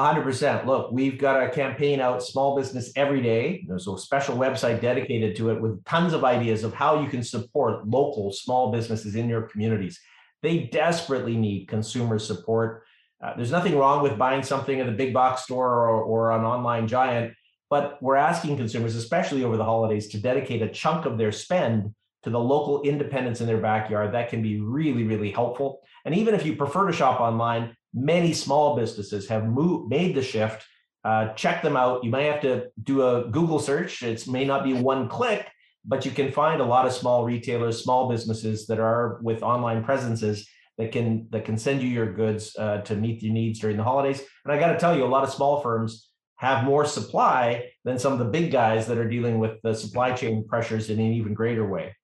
Hundred 0.00 0.22
percent. 0.22 0.66
Look, 0.66 0.92
we've 0.92 1.18
got 1.18 1.42
a 1.42 1.50
campaign 1.50 2.00
out, 2.00 2.22
small 2.22 2.56
business 2.56 2.92
every 2.96 3.20
day. 3.20 3.64
There's 3.66 3.88
a 3.88 3.98
special 3.98 4.36
website 4.36 4.80
dedicated 4.80 5.36
to 5.36 5.50
it 5.50 5.60
with 5.60 5.84
tons 5.84 6.12
of 6.12 6.24
ideas 6.24 6.64
of 6.64 6.72
how 6.72 7.00
you 7.00 7.08
can 7.08 7.22
support 7.22 7.86
local 7.86 8.32
small 8.32 8.70
businesses 8.70 9.14
in 9.14 9.28
your 9.28 9.42
communities. 9.42 10.00
They 10.42 10.64
desperately 10.64 11.36
need 11.36 11.68
consumer 11.68 12.18
support. 12.18 12.84
Uh, 13.22 13.34
there's 13.36 13.52
nothing 13.52 13.76
wrong 13.76 14.02
with 14.02 14.18
buying 14.18 14.42
something 14.42 14.80
at 14.80 14.88
a 14.88 14.92
big 14.92 15.12
box 15.14 15.42
store 15.42 15.86
or, 15.86 16.02
or 16.02 16.32
an 16.32 16.44
online 16.44 16.88
giant, 16.88 17.34
but 17.70 18.02
we're 18.02 18.16
asking 18.16 18.56
consumers, 18.56 18.96
especially 18.96 19.44
over 19.44 19.56
the 19.56 19.64
holidays, 19.64 20.08
to 20.08 20.18
dedicate 20.18 20.62
a 20.62 20.68
chunk 20.68 21.06
of 21.06 21.18
their 21.18 21.32
spend 21.32 21.94
to 22.24 22.30
the 22.30 22.38
local 22.38 22.82
independents 22.82 23.40
in 23.40 23.46
their 23.46 23.60
backyard, 23.60 24.12
that 24.12 24.28
can 24.28 24.42
be 24.42 24.60
really, 24.60 25.04
really 25.04 25.30
helpful. 25.30 25.80
And 26.04 26.14
even 26.14 26.34
if 26.34 26.46
you 26.46 26.56
prefer 26.56 26.86
to 26.86 26.92
shop 26.92 27.20
online, 27.20 27.76
many 27.94 28.32
small 28.32 28.76
businesses 28.76 29.28
have 29.28 29.44
moved, 29.44 29.90
made 29.90 30.14
the 30.14 30.22
shift. 30.22 30.64
Uh, 31.04 31.32
check 31.34 31.62
them 31.62 31.76
out. 31.76 32.04
You 32.04 32.10
may 32.10 32.26
have 32.26 32.40
to 32.42 32.68
do 32.82 33.02
a 33.02 33.28
Google 33.28 33.58
search. 33.58 34.02
It 34.02 34.26
may 34.28 34.44
not 34.44 34.64
be 34.64 34.72
one 34.72 35.08
click, 35.08 35.48
but 35.84 36.04
you 36.04 36.12
can 36.12 36.30
find 36.30 36.60
a 36.60 36.64
lot 36.64 36.86
of 36.86 36.92
small 36.92 37.24
retailers, 37.24 37.82
small 37.82 38.08
businesses 38.08 38.66
that 38.68 38.78
are 38.78 39.18
with 39.22 39.42
online 39.42 39.82
presences 39.82 40.48
that 40.78 40.92
can 40.92 41.26
that 41.30 41.44
can 41.44 41.58
send 41.58 41.82
you 41.82 41.88
your 41.88 42.12
goods 42.12 42.56
uh, 42.56 42.78
to 42.82 42.94
meet 42.94 43.22
your 43.22 43.32
needs 43.32 43.58
during 43.58 43.76
the 43.76 43.82
holidays. 43.82 44.22
And 44.44 44.52
I 44.52 44.58
got 44.58 44.72
to 44.72 44.78
tell 44.78 44.96
you, 44.96 45.04
a 45.04 45.06
lot 45.06 45.24
of 45.24 45.30
small 45.30 45.60
firms 45.60 46.08
have 46.36 46.64
more 46.64 46.84
supply 46.84 47.70
than 47.84 47.98
some 47.98 48.12
of 48.12 48.18
the 48.18 48.24
big 48.24 48.50
guys 48.50 48.86
that 48.86 48.98
are 48.98 49.08
dealing 49.08 49.38
with 49.38 49.60
the 49.62 49.74
supply 49.74 50.12
chain 50.12 50.44
pressures 50.48 50.90
in 50.90 50.98
an 50.98 51.12
even 51.12 51.34
greater 51.34 51.68
way. 51.68 51.94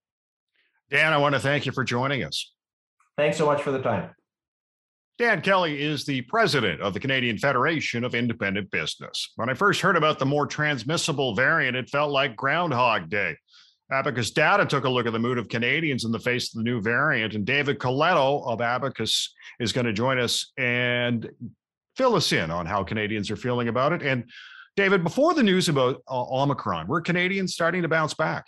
Dan, 0.91 1.13
I 1.13 1.19
want 1.19 1.35
to 1.35 1.41
thank 1.41 1.67
you 1.67 1.73
for 1.73 1.85
joining 1.85 2.25
us. 2.25 2.53
Thanks 3.17 3.37
so 3.37 3.47
much 3.47 3.63
for 3.63 3.73
the 3.73 3.83
time. 3.83 4.11
Dan 5.19 5.41
Kelly 5.41 5.83
is 5.83 6.05
the 6.05 6.23
president 6.23 6.81
of 6.81 6.95
the 6.95 7.01
Canadian 7.01 7.39
Federation 7.39 8.05
of 8.05 8.15
Independent 8.15 8.71
Business. 8.71 9.33
When 9.35 9.51
I 9.51 9.55
first 9.55 9.81
heard 9.81 9.97
about 9.97 10.21
the 10.21 10.25
more 10.25 10.47
transmissible 10.47 11.35
variant, 11.35 11.77
it 11.77 11.91
felt 11.91 12.13
like 12.13 12.37
Groundhog 12.37 13.11
Day. 13.11 13.37
Abacus 13.91 14.31
Data 14.31 14.65
took 14.65 14.85
a 14.85 14.89
look 14.89 15.07
at 15.07 15.13
the 15.13 15.19
mood 15.19 15.37
of 15.37 15.49
Canadians 15.49 16.05
in 16.05 16.13
the 16.13 16.21
face 16.21 16.55
of 16.55 16.59
the 16.59 16.63
new 16.63 16.81
variant, 16.81 17.35
and 17.35 17.45
David 17.45 17.81
Coletto 17.81 18.47
of 18.47 18.61
Abacus 18.61 19.35
is 19.59 19.73
going 19.73 19.87
to 19.87 19.93
join 19.93 20.21
us 20.21 20.53
and 20.57 21.29
fill 21.97 22.15
us 22.15 22.31
in 22.31 22.53
on 22.53 22.65
how 22.65 22.85
Canadians 22.85 23.29
are 23.29 23.37
feeling 23.37 23.67
about 23.67 23.93
it. 23.93 24.03
And 24.03 24.23
David, 24.77 25.03
before 25.03 25.35
the 25.35 25.43
news 25.43 25.69
about 25.69 26.01
uh, 26.09 26.43
Omicron, 26.43 26.87
were 26.87 27.01
Canadians 27.01 27.55
starting 27.55 27.83
to 27.83 27.89
bounce 27.89 28.15
back? 28.15 28.45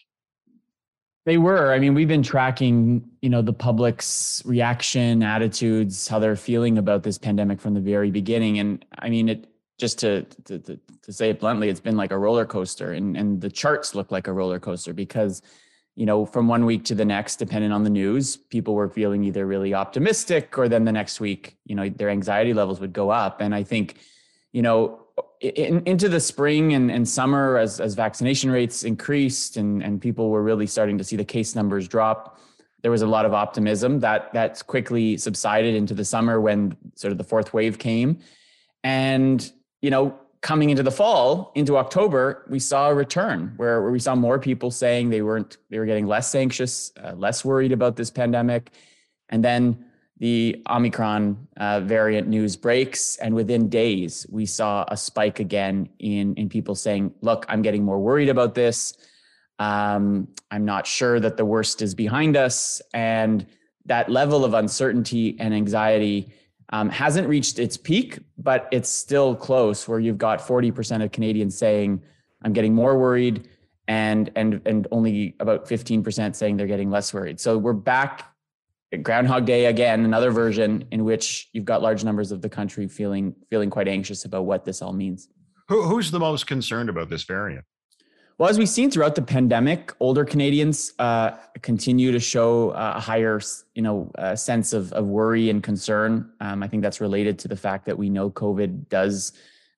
They 1.31 1.39
were. 1.39 1.73
I 1.73 1.79
mean, 1.79 1.95
we've 1.95 2.09
been 2.09 2.25
tracking, 2.25 3.09
you 3.23 3.29
know, 3.29 3.41
the 3.41 3.53
public's 3.53 4.43
reaction, 4.45 5.23
attitudes, 5.23 6.09
how 6.09 6.19
they're 6.19 6.35
feeling 6.35 6.77
about 6.77 7.05
this 7.05 7.19
pandemic 7.19 7.61
from 7.61 7.75
the 7.75 7.81
very 7.81 8.11
beginning. 8.11 8.59
And 8.59 8.85
I 8.99 9.11
mean, 9.11 9.29
it 9.29 9.47
just 9.79 10.01
to 10.01 10.23
to, 10.47 10.59
to, 10.59 11.13
say 11.13 11.31
it 11.31 11.39
bluntly, 11.39 11.69
it's 11.69 11.79
been 11.79 11.97
like 11.97 12.11
a 12.11 12.19
roller 12.19 12.45
coaster, 12.45 12.95
and 12.95 13.17
and 13.17 13.41
the 13.41 13.49
charts 13.49 13.95
look 13.95 14.11
like 14.11 14.27
a 14.27 14.33
roller 14.33 14.59
coaster 14.59 14.93
because, 14.93 15.41
you 15.95 16.05
know, 16.05 16.27
from 16.27 16.49
one 16.49 16.65
week 16.65 16.85
to 16.87 16.97
the 16.97 17.05
next, 17.05 17.37
depending 17.37 17.71
on 17.71 17.85
the 17.85 17.91
news, 17.91 18.37
people 18.37 18.75
were 18.75 18.89
feeling 18.89 19.23
either 19.23 19.47
really 19.47 19.73
optimistic, 19.73 20.59
or 20.59 20.69
then 20.69 20.85
the 20.85 20.91
next 20.91 21.21
week, 21.21 21.57
you 21.65 21.77
know, 21.77 21.89
their 21.89 22.11
anxiety 22.11 22.55
levels 22.55 22.81
would 22.81 22.93
go 22.93 23.09
up. 23.09 23.41
And 23.41 23.55
I 23.55 23.63
think, 23.63 23.99
you 24.51 24.63
know, 24.63 25.07
in, 25.41 25.83
into 25.87 26.09
the 26.09 26.21
spring 26.21 26.75
and, 26.75 26.91
and 26.91 27.09
summer 27.09 27.57
as, 27.57 27.81
as 27.81 27.95
vaccination 27.95 28.51
rates 28.51 28.85
increased 28.85 29.57
and, 29.57 29.83
and 29.83 30.01
people 30.01 30.31
were 30.31 30.43
really 30.43 30.67
starting 30.67 30.99
to 30.99 31.05
see 31.05 31.17
the 31.17 31.25
case 31.25 31.55
numbers 31.55 31.89
drop 31.89 32.39
there 32.83 32.91
was 32.91 33.03
a 33.03 33.07
lot 33.07 33.27
of 33.27 33.35
optimism 33.35 34.01
that 34.01 34.33
that's 34.33 34.63
quickly 34.63 35.17
subsided 35.17 35.75
into 35.75 35.95
the 35.95 36.05
summer 36.05 36.41
when 36.41 36.77
sort 36.95 37.13
of 37.13 37.19
the 37.19 37.25
fourth 37.25 37.53
wave 37.53 37.79
came. 37.79 38.19
And 38.83 39.51
you 39.83 39.91
know 39.91 40.19
coming 40.43 40.71
into 40.71 40.83
the 40.83 40.91
fall 40.91 41.53
into 41.55 41.77
october 41.77 42.47
we 42.49 42.59
saw 42.59 42.89
a 42.89 42.95
return 42.95 43.53
where, 43.57 43.83
where 43.83 43.91
we 43.91 43.99
saw 43.99 44.15
more 44.15 44.39
people 44.39 44.71
saying 44.71 45.11
they 45.11 45.21
weren't 45.21 45.59
they 45.69 45.79
were 45.79 45.85
getting 45.85 46.07
less 46.07 46.35
anxious 46.35 46.93
uh, 47.05 47.13
less 47.13 47.45
worried 47.45 47.73
about 47.73 47.97
this 47.97 48.11
pandemic. 48.11 48.71
And 49.29 49.45
then 49.45 49.85
the 50.21 50.63
Omicron 50.69 51.49
uh, 51.57 51.81
variant 51.81 52.29
news 52.29 52.55
breaks, 52.55 53.17
and 53.17 53.35
within 53.35 53.71
days, 53.71 54.27
we 54.29 54.45
saw 54.45 54.85
a 54.89 54.97
spike 54.97 55.41
again 55.41 55.89
in 55.99 56.35
in 56.35 56.49
people 56.49 56.75
saying, 56.75 57.15
"Look, 57.23 57.47
I'm 57.49 57.63
getting 57.63 57.85
more 57.85 57.99
worried 57.99 58.29
about 58.29 58.55
this. 58.55 58.95
Um, 59.59 60.29
I'm 60.51 60.67
not 60.67 60.87
sure 60.87 61.19
that 61.21 61.39
the 61.39 61.47
worst 61.47 61.81
is 61.81 61.95
behind 61.95 62.37
us." 62.37 62.83
And 62.93 63.47
that 63.87 64.11
level 64.11 64.45
of 64.45 64.53
uncertainty 64.53 65.37
and 65.41 65.55
anxiety 65.55 66.35
um, 66.69 66.91
hasn't 66.91 67.27
reached 67.27 67.59
its 67.59 67.79
peak, 67.79 68.19
but 68.37 68.69
it's 68.71 68.91
still 68.91 69.35
close. 69.35 69.89
Where 69.89 69.99
you've 69.99 70.19
got 70.19 70.41
40% 70.41 71.03
of 71.03 71.13
Canadians 71.13 71.57
saying, 71.57 72.03
"I'm 72.43 72.53
getting 72.53 72.75
more 72.75 72.99
worried," 72.99 73.49
and 73.89 74.31
and 74.37 74.61
and 74.67 74.87
only 74.93 75.35
about 75.41 75.67
15% 75.67 76.37
saying 76.37 76.59
they're 76.59 76.67
getting 76.67 76.91
less 76.91 77.15
worried. 77.15 77.41
So 77.41 77.57
we're 77.57 77.73
back 77.73 78.30
Groundhog 78.99 79.45
Day 79.45 79.67
again, 79.67 80.05
another 80.05 80.31
version 80.31 80.85
in 80.91 81.05
which 81.05 81.49
you've 81.53 81.65
got 81.65 81.83
large 81.83 82.03
numbers 82.03 82.33
of 82.33 82.43
the 82.43 82.49
country 82.49 82.89
feeling 82.89 83.35
feeling 83.49 83.71
quite 83.71 83.89
anxious 83.89 84.25
about 84.25 84.47
what 84.47 84.65
this 84.65 84.83
all 84.83 84.93
means. 84.93 85.29
Who, 85.69 85.83
who's 85.83 86.11
the 86.11 86.19
most 86.19 86.47
concerned 86.47 86.89
about 86.89 87.09
this 87.09 87.23
variant? 87.23 87.65
Well, 88.39 88.49
as 88.49 88.59
we've 88.59 88.69
seen 88.69 88.91
throughout 88.91 89.15
the 89.15 89.23
pandemic, 89.23 89.93
older 90.01 90.25
Canadians 90.25 90.95
uh, 90.99 91.33
continue 91.61 92.11
to 92.11 92.19
show 92.19 92.71
a 92.71 92.99
higher, 92.99 93.39
you 93.75 93.83
know, 93.83 94.11
uh, 94.17 94.35
sense 94.35 94.73
of, 94.73 94.93
of 94.95 95.07
worry 95.07 95.51
and 95.51 95.63
concern. 95.63 96.33
Um, 96.41 96.63
I 96.63 96.67
think 96.67 96.83
that's 96.83 97.03
related 97.03 97.39
to 97.41 97.49
the 97.49 97.57
fact 97.57 97.85
that 97.85 97.99
we 97.99 98.09
know 98.09 98.31
COVID 98.31 98.89
does 98.89 99.35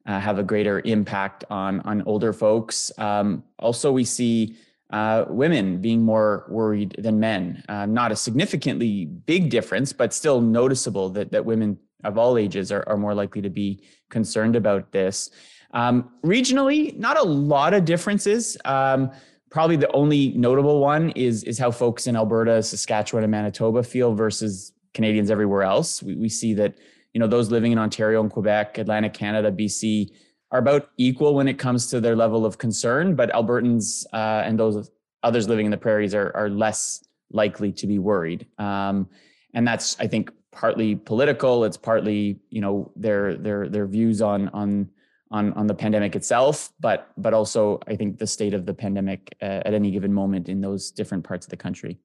uh, 0.07 0.21
have 0.21 0.39
a 0.39 0.43
greater 0.43 0.81
impact 0.85 1.45
on 1.51 1.81
on 1.81 2.03
older 2.03 2.33
folks. 2.33 2.91
Um, 2.99 3.43
also, 3.59 3.91
we 3.93 4.05
see 4.05 4.57
uh, 4.93 5.25
women 5.29 5.81
being 5.81 6.03
more 6.03 6.47
worried 6.49 6.95
than 6.99 7.19
men. 7.19 7.65
Uh, 7.69 7.87
not 7.87 8.13
a 8.13 8.17
significantly 8.17 9.07
big 9.07 9.49
difference, 9.49 9.93
but 9.93 10.13
still 10.13 10.41
noticeable 10.41 11.09
that, 11.11 11.33
that 11.33 11.45
women 11.45 11.79
of 12.05 12.19
all 12.19 12.37
ages 12.37 12.71
are, 12.71 12.85
are 12.87 12.97
more 12.97 13.15
likely 13.15 13.41
to 13.41 13.51
be 13.51 13.83
concerned 14.11 14.55
about 14.55 14.93
this. 14.93 15.31
Um, 15.73 16.11
regionally, 16.25 16.97
not 16.99 17.19
a 17.19 17.23
lot 17.23 17.73
of 17.73 17.85
differences. 17.87 18.59
Um, 18.67 19.11
probably 19.51 19.77
the 19.77 19.91
only 19.93 20.33
notable 20.33 20.81
one 20.81 21.11
is, 21.11 21.43
is 21.45 21.59
how 21.59 21.71
folks 21.71 22.07
in 22.07 22.15
Alberta, 22.15 22.63
Saskatchewan, 22.63 23.25
and 23.25 23.31
Manitoba 23.31 23.83
feel 23.83 24.15
versus 24.15 24.73
Canadians 24.93 25.31
everywhere 25.31 25.63
else. 25.63 26.03
We, 26.03 26.17
we 26.17 26.29
see 26.29 26.55
that 26.55 26.77
you 27.15 27.19
know 27.21 27.27
those 27.27 27.51
living 27.51 27.73
in 27.73 27.79
Ontario 27.79 28.21
and 28.23 28.31
Quebec, 28.31 28.79
Atlantic 28.79 29.13
Canada, 29.15 29.53
BC, 29.53 30.11
are 30.53 30.59
about 30.59 30.91
equal 30.99 31.35
when 31.35 31.49
it 31.49 31.59
comes 31.59 31.89
to 31.89 32.01
their 32.01 32.15
level 32.15 32.47
of 32.47 32.59
concern, 32.59 33.17
but 33.17 33.33
Albertans 33.33 34.05
uh, 34.13 34.43
and 34.47 34.59
those 34.59 34.91
others 35.23 35.49
living 35.49 35.65
in 35.65 35.71
the 35.71 35.79
prairies 35.79 36.15
are, 36.15 36.31
are 36.37 36.51
less 36.51 37.03
likely 37.33 37.73
to 37.73 37.87
be 37.87 37.99
worried. 37.99 38.47
Um, 38.59 39.09
and 39.55 39.67
that's, 39.67 39.99
I 39.99 40.07
think, 40.07 40.31
partly 40.53 40.95
political. 40.95 41.65
It's 41.65 41.79
partly, 41.79 42.39
you 42.51 42.61
know, 42.61 42.93
their 42.95 43.35
their 43.35 43.69
their 43.69 43.87
views 43.87 44.21
on 44.21 44.49
on 44.51 44.91
on 45.31 45.53
on 45.55 45.67
the 45.67 45.75
pandemic 45.75 46.15
itself, 46.15 46.73
but 46.79 47.11
but 47.17 47.33
also 47.33 47.81
I 47.87 47.97
think 47.97 48.19
the 48.19 48.27
state 48.27 48.53
of 48.53 48.67
the 48.67 48.75
pandemic 48.75 49.35
uh, 49.41 49.63
at 49.65 49.75
any 49.75 49.91
given 49.91 50.13
moment 50.13 50.49
in 50.49 50.61
those 50.61 50.91
different 50.91 51.25
parts 51.25 51.47
of 51.47 51.51
the 51.51 51.57
country. 51.57 51.99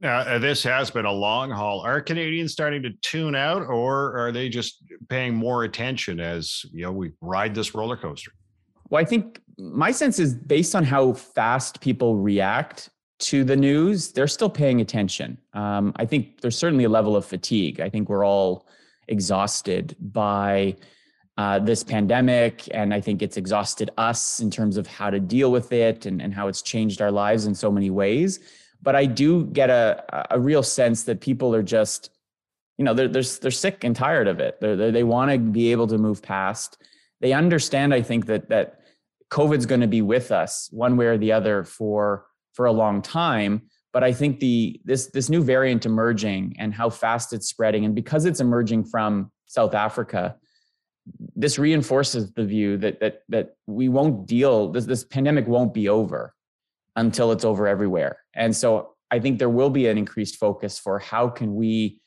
Now, 0.00 0.18
uh, 0.18 0.38
this 0.38 0.62
has 0.64 0.90
been 0.90 1.06
a 1.06 1.12
long 1.12 1.50
haul. 1.50 1.80
Are 1.80 2.00
Canadians 2.00 2.52
starting 2.52 2.82
to 2.82 2.90
tune 3.02 3.34
out, 3.34 3.62
or 3.62 4.16
are 4.18 4.32
they 4.32 4.48
just 4.48 4.82
paying 5.08 5.34
more 5.34 5.64
attention 5.64 6.20
as 6.20 6.64
you 6.72 6.82
know 6.82 6.92
we 6.92 7.12
ride 7.20 7.54
this 7.54 7.74
roller 7.74 7.96
coaster? 7.96 8.32
Well, 8.90 9.00
I 9.00 9.04
think 9.04 9.40
my 9.56 9.90
sense 9.90 10.18
is 10.18 10.34
based 10.34 10.74
on 10.74 10.84
how 10.84 11.12
fast 11.12 11.80
people 11.80 12.16
react 12.16 12.90
to 13.20 13.44
the 13.44 13.56
news, 13.56 14.12
they're 14.12 14.26
still 14.26 14.50
paying 14.50 14.80
attention. 14.80 15.38
Um, 15.52 15.92
I 15.96 16.04
think 16.04 16.40
there's 16.40 16.58
certainly 16.58 16.84
a 16.84 16.88
level 16.88 17.16
of 17.16 17.24
fatigue. 17.24 17.80
I 17.80 17.88
think 17.88 18.08
we're 18.08 18.24
all 18.24 18.66
exhausted 19.08 19.96
by 19.98 20.76
uh, 21.38 21.58
this 21.58 21.82
pandemic, 21.82 22.68
and 22.72 22.92
I 22.92 23.00
think 23.00 23.22
it's 23.22 23.36
exhausted 23.36 23.90
us 23.96 24.40
in 24.40 24.50
terms 24.50 24.76
of 24.76 24.86
how 24.86 25.10
to 25.10 25.20
deal 25.20 25.50
with 25.50 25.72
it 25.72 26.06
and, 26.06 26.20
and 26.20 26.34
how 26.34 26.48
it's 26.48 26.62
changed 26.62 27.00
our 27.00 27.10
lives 27.10 27.46
in 27.46 27.54
so 27.54 27.70
many 27.70 27.90
ways. 27.90 28.40
But 28.84 28.94
I 28.94 29.06
do 29.06 29.46
get 29.46 29.70
a, 29.70 30.26
a 30.30 30.38
real 30.38 30.62
sense 30.62 31.04
that 31.04 31.20
people 31.20 31.54
are 31.54 31.62
just, 31.62 32.10
you 32.76 32.84
know, 32.84 32.92
they're, 32.92 33.08
they're, 33.08 33.22
they're 33.22 33.50
sick 33.50 33.82
and 33.82 33.96
tired 33.96 34.28
of 34.28 34.40
it. 34.40 34.60
They're, 34.60 34.76
they're, 34.76 34.92
they 34.92 35.04
want 35.04 35.30
to 35.32 35.38
be 35.38 35.72
able 35.72 35.86
to 35.86 35.96
move 35.96 36.22
past. 36.22 36.76
They 37.20 37.32
understand, 37.32 37.94
I 37.94 38.02
think, 38.02 38.26
that 38.26 38.50
that 38.50 38.80
COVID's 39.30 39.64
going 39.64 39.80
to 39.80 39.86
be 39.86 40.02
with 40.02 40.30
us 40.30 40.68
one 40.70 40.96
way 40.98 41.06
or 41.06 41.16
the 41.16 41.32
other 41.32 41.64
for 41.64 42.26
for 42.52 42.66
a 42.66 42.72
long 42.72 43.00
time. 43.00 43.62
But 43.94 44.04
I 44.04 44.12
think 44.12 44.38
the 44.38 44.80
this 44.84 45.06
this 45.06 45.30
new 45.30 45.42
variant 45.42 45.86
emerging 45.86 46.56
and 46.58 46.74
how 46.74 46.90
fast 46.90 47.32
it's 47.32 47.48
spreading, 47.48 47.86
and 47.86 47.94
because 47.94 48.26
it's 48.26 48.40
emerging 48.40 48.84
from 48.84 49.32
South 49.46 49.74
Africa, 49.74 50.36
this 51.34 51.58
reinforces 51.58 52.32
the 52.32 52.44
view 52.44 52.76
that 52.78 53.00
that 53.00 53.22
that 53.30 53.56
we 53.66 53.88
won't 53.88 54.26
deal 54.26 54.70
this 54.72 54.84
this 54.84 55.04
pandemic 55.04 55.46
won't 55.46 55.72
be 55.72 55.88
over 55.88 56.34
until 56.96 57.32
it's 57.32 57.44
over 57.44 57.66
everywhere. 57.66 58.18
And 58.34 58.54
so 58.54 58.94
I 59.10 59.20
think 59.20 59.38
there 59.38 59.50
will 59.50 59.70
be 59.70 59.86
an 59.86 59.98
increased 59.98 60.36
focus 60.36 60.78
for 60.78 60.98
how 60.98 61.28
can 61.28 61.54
we 61.54 62.00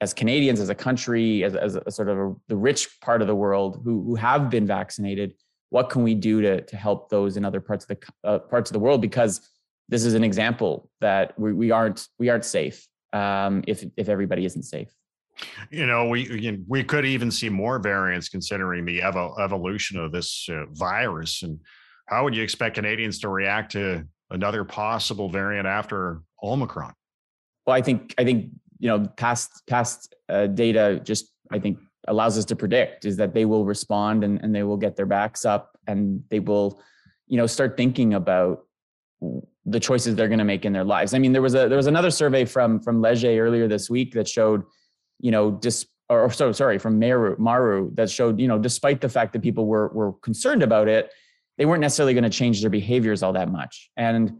as 0.00 0.12
Canadians, 0.12 0.60
as 0.60 0.68
a 0.68 0.74
country, 0.74 1.42
as, 1.42 1.54
as 1.54 1.76
a 1.76 1.90
sort 1.90 2.08
of 2.08 2.18
a, 2.18 2.34
the 2.48 2.56
rich 2.56 3.00
part 3.00 3.22
of 3.22 3.28
the 3.28 3.34
world 3.34 3.80
who, 3.82 4.02
who 4.04 4.14
have 4.14 4.50
been 4.50 4.66
vaccinated, 4.66 5.34
what 5.70 5.88
can 5.90 6.02
we 6.02 6.14
do 6.14 6.42
to, 6.42 6.60
to 6.60 6.76
help 6.76 7.08
those 7.08 7.36
in 7.36 7.44
other 7.44 7.60
parts 7.60 7.84
of 7.84 7.88
the 7.88 8.28
uh, 8.28 8.38
parts 8.38 8.70
of 8.70 8.72
the 8.74 8.78
world? 8.78 9.00
Because 9.00 9.40
this 9.88 10.04
is 10.04 10.14
an 10.14 10.22
example 10.22 10.90
that 11.00 11.38
we, 11.38 11.52
we 11.52 11.70
aren't 11.70 12.06
we 12.18 12.28
aren't 12.28 12.44
safe 12.44 12.86
um, 13.12 13.64
if 13.66 13.84
if 13.96 14.08
everybody 14.08 14.44
isn't 14.44 14.64
safe. 14.64 14.92
You 15.70 15.86
know, 15.86 16.08
we 16.08 16.62
we 16.68 16.84
could 16.84 17.04
even 17.04 17.30
see 17.30 17.48
more 17.48 17.78
variants 17.78 18.28
considering 18.28 18.84
the 18.84 19.00
evo- 19.00 19.38
evolution 19.40 19.98
of 19.98 20.12
this 20.12 20.48
uh, 20.50 20.66
virus. 20.72 21.42
And 21.42 21.60
how 22.06 22.24
would 22.24 22.34
you 22.34 22.42
expect 22.42 22.76
Canadians 22.76 23.18
to 23.20 23.28
react 23.28 23.72
to 23.72 24.06
another 24.30 24.64
possible 24.64 25.28
variant 25.28 25.66
after 25.66 26.22
Omicron? 26.42 26.92
Well, 27.66 27.76
I 27.76 27.82
think 27.82 28.14
I 28.18 28.24
think 28.24 28.50
you 28.78 28.88
know 28.88 29.06
past 29.16 29.62
past 29.66 30.14
uh, 30.28 30.46
data 30.46 31.00
just 31.02 31.32
I 31.50 31.58
think 31.58 31.78
allows 32.08 32.38
us 32.38 32.44
to 32.46 32.56
predict 32.56 33.04
is 33.04 33.16
that 33.16 33.34
they 33.34 33.44
will 33.44 33.64
respond 33.64 34.22
and, 34.22 34.40
and 34.42 34.54
they 34.54 34.62
will 34.62 34.76
get 34.76 34.94
their 34.96 35.06
backs 35.06 35.44
up 35.44 35.76
and 35.86 36.22
they 36.30 36.38
will 36.38 36.80
you 37.26 37.36
know 37.36 37.46
start 37.46 37.76
thinking 37.76 38.14
about 38.14 38.66
the 39.64 39.80
choices 39.80 40.14
they're 40.14 40.28
going 40.28 40.38
to 40.38 40.44
make 40.44 40.64
in 40.64 40.72
their 40.72 40.84
lives. 40.84 41.12
I 41.12 41.18
mean, 41.18 41.32
there 41.32 41.42
was 41.42 41.54
a 41.54 41.68
there 41.68 41.76
was 41.76 41.88
another 41.88 42.10
survey 42.10 42.44
from 42.44 42.80
from 42.80 43.00
Leger 43.00 43.38
earlier 43.38 43.66
this 43.66 43.90
week 43.90 44.12
that 44.12 44.28
showed, 44.28 44.62
you 45.18 45.30
know, 45.30 45.58
just 45.62 45.88
or 46.08 46.30
so 46.30 46.52
sorry 46.52 46.78
from 46.78 46.98
Maru 47.00 47.34
Maru 47.38 47.90
that 47.94 48.08
showed, 48.08 48.38
you 48.38 48.46
know, 48.46 48.58
despite 48.58 49.00
the 49.00 49.08
fact 49.08 49.32
that 49.32 49.42
people 49.42 49.66
were 49.66 49.88
were 49.88 50.12
concerned 50.14 50.62
about 50.62 50.88
it, 50.88 51.10
they 51.58 51.66
weren't 51.66 51.80
necessarily 51.80 52.14
going 52.14 52.24
to 52.24 52.30
change 52.30 52.60
their 52.60 52.70
behaviors 52.70 53.22
all 53.22 53.32
that 53.32 53.50
much. 53.50 53.90
And 53.96 54.38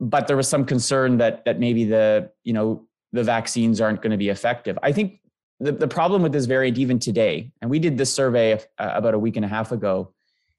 but 0.00 0.26
there 0.26 0.36
was 0.36 0.48
some 0.48 0.64
concern 0.64 1.18
that 1.18 1.44
that 1.44 1.58
maybe 1.60 1.84
the 1.84 2.30
you 2.44 2.52
know 2.52 2.86
the 3.12 3.22
vaccines 3.22 3.80
aren't 3.80 4.02
going 4.02 4.10
to 4.10 4.16
be 4.16 4.30
effective. 4.30 4.78
I 4.82 4.92
think 4.92 5.20
the, 5.60 5.72
the 5.72 5.88
problem 5.88 6.22
with 6.22 6.32
this 6.32 6.46
variant 6.46 6.78
even 6.78 6.98
today, 6.98 7.52
and 7.60 7.70
we 7.70 7.78
did 7.78 7.96
this 7.96 8.12
survey 8.12 8.54
uh, 8.54 8.58
about 8.78 9.14
a 9.14 9.18
week 9.18 9.36
and 9.36 9.44
a 9.44 9.48
half 9.48 9.70
ago, 9.70 10.12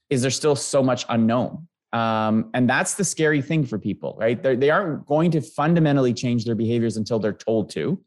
is 0.10 0.22
there's 0.22 0.36
still 0.36 0.56
so 0.56 0.84
much 0.84 1.06
unknown. 1.10 1.68
Um, 1.92 2.50
and 2.54 2.68
that's 2.68 2.96
the 2.96 3.04
scary 3.04 3.42
thing 3.42 3.66
for 3.66 3.78
people, 3.78 4.16
right? 4.18 4.42
They're, 4.42 4.56
they 4.56 4.70
aren't 4.72 5.06
going 5.06 5.30
to 5.32 5.42
fundamentally 5.42 6.14
change 6.14 6.46
their 6.46 6.56
behaviors 6.56 6.98
until 6.98 7.20
they're 7.20 7.34
told 7.34 7.70
to, 7.72 8.00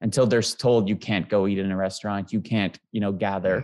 until 0.00 0.26
they're 0.26 0.42
told 0.42 0.88
you 0.88 0.96
can't 0.96 1.28
go 1.28 1.46
eat 1.48 1.58
in 1.58 1.70
a 1.70 1.76
restaurant, 1.76 2.32
you 2.32 2.40
can't, 2.40 2.78
you 2.92 3.00
know, 3.00 3.12
gather. 3.12 3.62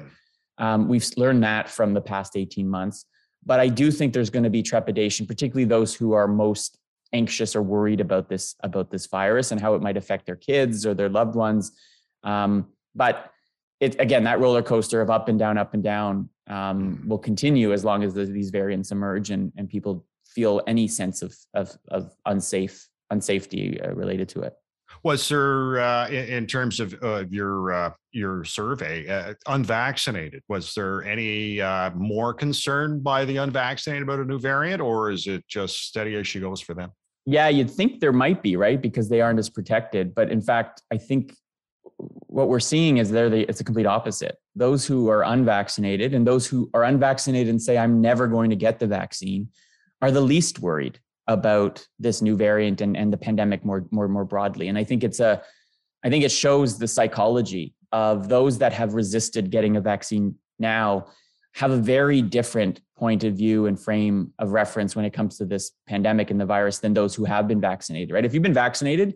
Mm. 0.59 0.64
Um, 0.64 0.88
we've 0.88 1.09
learned 1.16 1.44
that 1.44 1.68
from 1.68 1.94
the 1.94 2.01
past 2.01 2.37
18 2.37 2.68
months. 2.68 3.05
But 3.49 3.61
I 3.61 3.69
do 3.69 3.91
think 3.91 4.13
there's 4.13 4.29
going 4.29 4.45
to 4.45 4.51
be 4.51 4.63
trepidation, 4.63 5.27
particularly 5.27 5.65
those 5.65 5.95
who 5.95 6.13
are 6.13 6.29
most 6.29 6.79
anxious 7.15 7.57
or 7.57 7.63
worried 7.63 8.01
about 8.01 8.29
this 8.29 8.55
about 8.63 8.91
this 8.91 9.07
virus 9.07 9.51
and 9.51 9.59
how 9.59 9.75
it 9.75 9.81
might 9.81 9.97
affect 9.97 10.27
their 10.27 10.37
kids 10.37 10.85
or 10.85 10.93
their 10.93 11.09
loved 11.09 11.35
ones. 11.35 11.73
Um, 12.23 12.69
but 12.95 13.33
it 13.81 13.99
again, 13.99 14.25
that 14.25 14.39
roller 14.39 14.63
coaster 14.63 15.01
of 15.01 15.09
up 15.09 15.29
and 15.29 15.39
down, 15.39 15.57
up 15.57 15.73
and 15.73 15.83
down 15.83 16.29
um, 16.47 16.57
mm-hmm. 16.57 17.09
will 17.09 17.19
continue 17.19 17.73
as 17.73 17.87
long 17.87 18.05
as 18.05 18.13
the, 18.13 18.27
these 18.27 18.51
variants 18.51 18.93
emerge 18.93 19.31
and, 19.31 19.51
and 19.57 19.67
people 19.67 20.05
feel 20.27 20.61
any 20.67 20.87
sense 20.87 21.23
of 21.23 21.35
of, 21.55 21.75
of 21.89 22.15
unsafe 22.27 22.87
unsafety 23.11 23.83
uh, 23.83 23.95
related 23.95 24.29
to 24.29 24.43
it. 24.43 24.55
Was 25.05 25.29
there, 25.29 25.81
uh, 25.81 26.09
in, 26.09 26.25
in, 26.27 26.47
terms 26.47 26.81
of 26.81 26.95
uh, 27.03 27.25
your 27.31 27.73
uh, 27.73 27.91
your 28.13 28.45
survey, 28.45 29.09
uh, 29.09 29.35
unvaccinated? 29.47 30.43
Was 30.49 30.75
there 30.75 31.05
any 31.05 31.61
uh, 31.61 31.91
more 31.91 32.35
concern 32.35 33.01
by 33.01 33.25
the 33.25 33.37
unvaccinated 33.37 34.03
about 34.03 34.19
a 34.19 34.25
new 34.25 34.39
variant, 34.39 34.81
or 34.81 35.11
is 35.11 35.27
it 35.27 35.47
just 35.47 35.87
steady 35.87 36.15
as 36.17 36.27
she 36.27 36.41
goes 36.41 36.61
for 36.61 36.75
them? 36.75 36.91
Yeah, 37.27 37.49
you'd 37.49 37.71
think 37.71 38.01
there 38.01 38.13
might 38.13 38.43
be, 38.43 38.57
right? 38.57 38.81
Because 38.81 39.09
they 39.09 39.21
aren't 39.21 39.39
as 39.39 39.51
protected. 39.51 40.15
But 40.15 40.31
in 40.31 40.41
fact, 40.41 40.83
I 40.91 40.97
think 40.97 41.35
what 41.99 42.49
we're 42.49 42.61
seeing 42.61 42.99
is 42.99 43.11
there 43.11 43.33
it's 43.33 43.61
a 43.61 43.65
complete 43.65 43.87
opposite 43.87 44.37
those 44.55 44.87
who 44.87 45.09
are 45.09 45.25
unvaccinated 45.25 46.15
and 46.15 46.27
those 46.27 46.47
who 46.47 46.71
are 46.73 46.85
unvaccinated 46.85 47.49
and 47.49 47.61
say 47.61 47.77
i'm 47.77 48.01
never 48.01 48.29
going 48.29 48.51
to 48.51 48.57
get 48.57 48.79
the 48.79 48.87
vaccine 48.87 49.49
are 50.01 50.11
the 50.11 50.21
least 50.21 50.61
worried 50.61 51.01
about 51.29 51.87
this 51.99 52.23
new 52.23 52.37
variant 52.37 52.81
and, 52.81 52.97
and 52.97 53.12
the 53.12 53.17
pandemic 53.17 53.64
more 53.64 53.87
more 53.91 54.09
more 54.09 54.25
broadly. 54.25 54.69
And 54.69 54.77
i 54.77 54.83
think 54.83 55.05
it's 55.05 55.21
a 55.21 55.43
i 56.03 56.09
think 56.11 56.25
it 56.25 56.33
shows 56.33 56.79
the 56.79 56.88
psychology 56.88 57.75
of 57.93 58.29
those 58.29 58.59
that 58.59 58.73
have 58.73 58.95
resisted 58.95 59.51
getting 59.51 59.77
a 59.77 59.81
vaccine 59.81 60.35
now 60.59 61.07
have 61.55 61.71
a 61.71 61.77
very 61.77 62.21
different 62.23 62.81
point 62.97 63.25
of 63.25 63.35
view 63.35 63.67
and 63.67 63.81
frame 63.81 64.33
of 64.38 64.53
reference 64.53 64.95
when 64.97 65.05
it 65.05 65.12
comes 65.12 65.38
to 65.38 65.45
this 65.45 65.73
pandemic 65.87 66.31
and 66.31 66.41
the 66.41 66.47
virus 66.47 66.79
than 66.79 66.93
those 66.93 67.14
who 67.14 67.25
have 67.25 67.47
been 67.47 67.61
vaccinated 67.61 68.11
right? 68.11 68.25
If 68.25 68.35
you've 68.35 68.43
been 68.43 68.55
vaccinated 68.55 69.14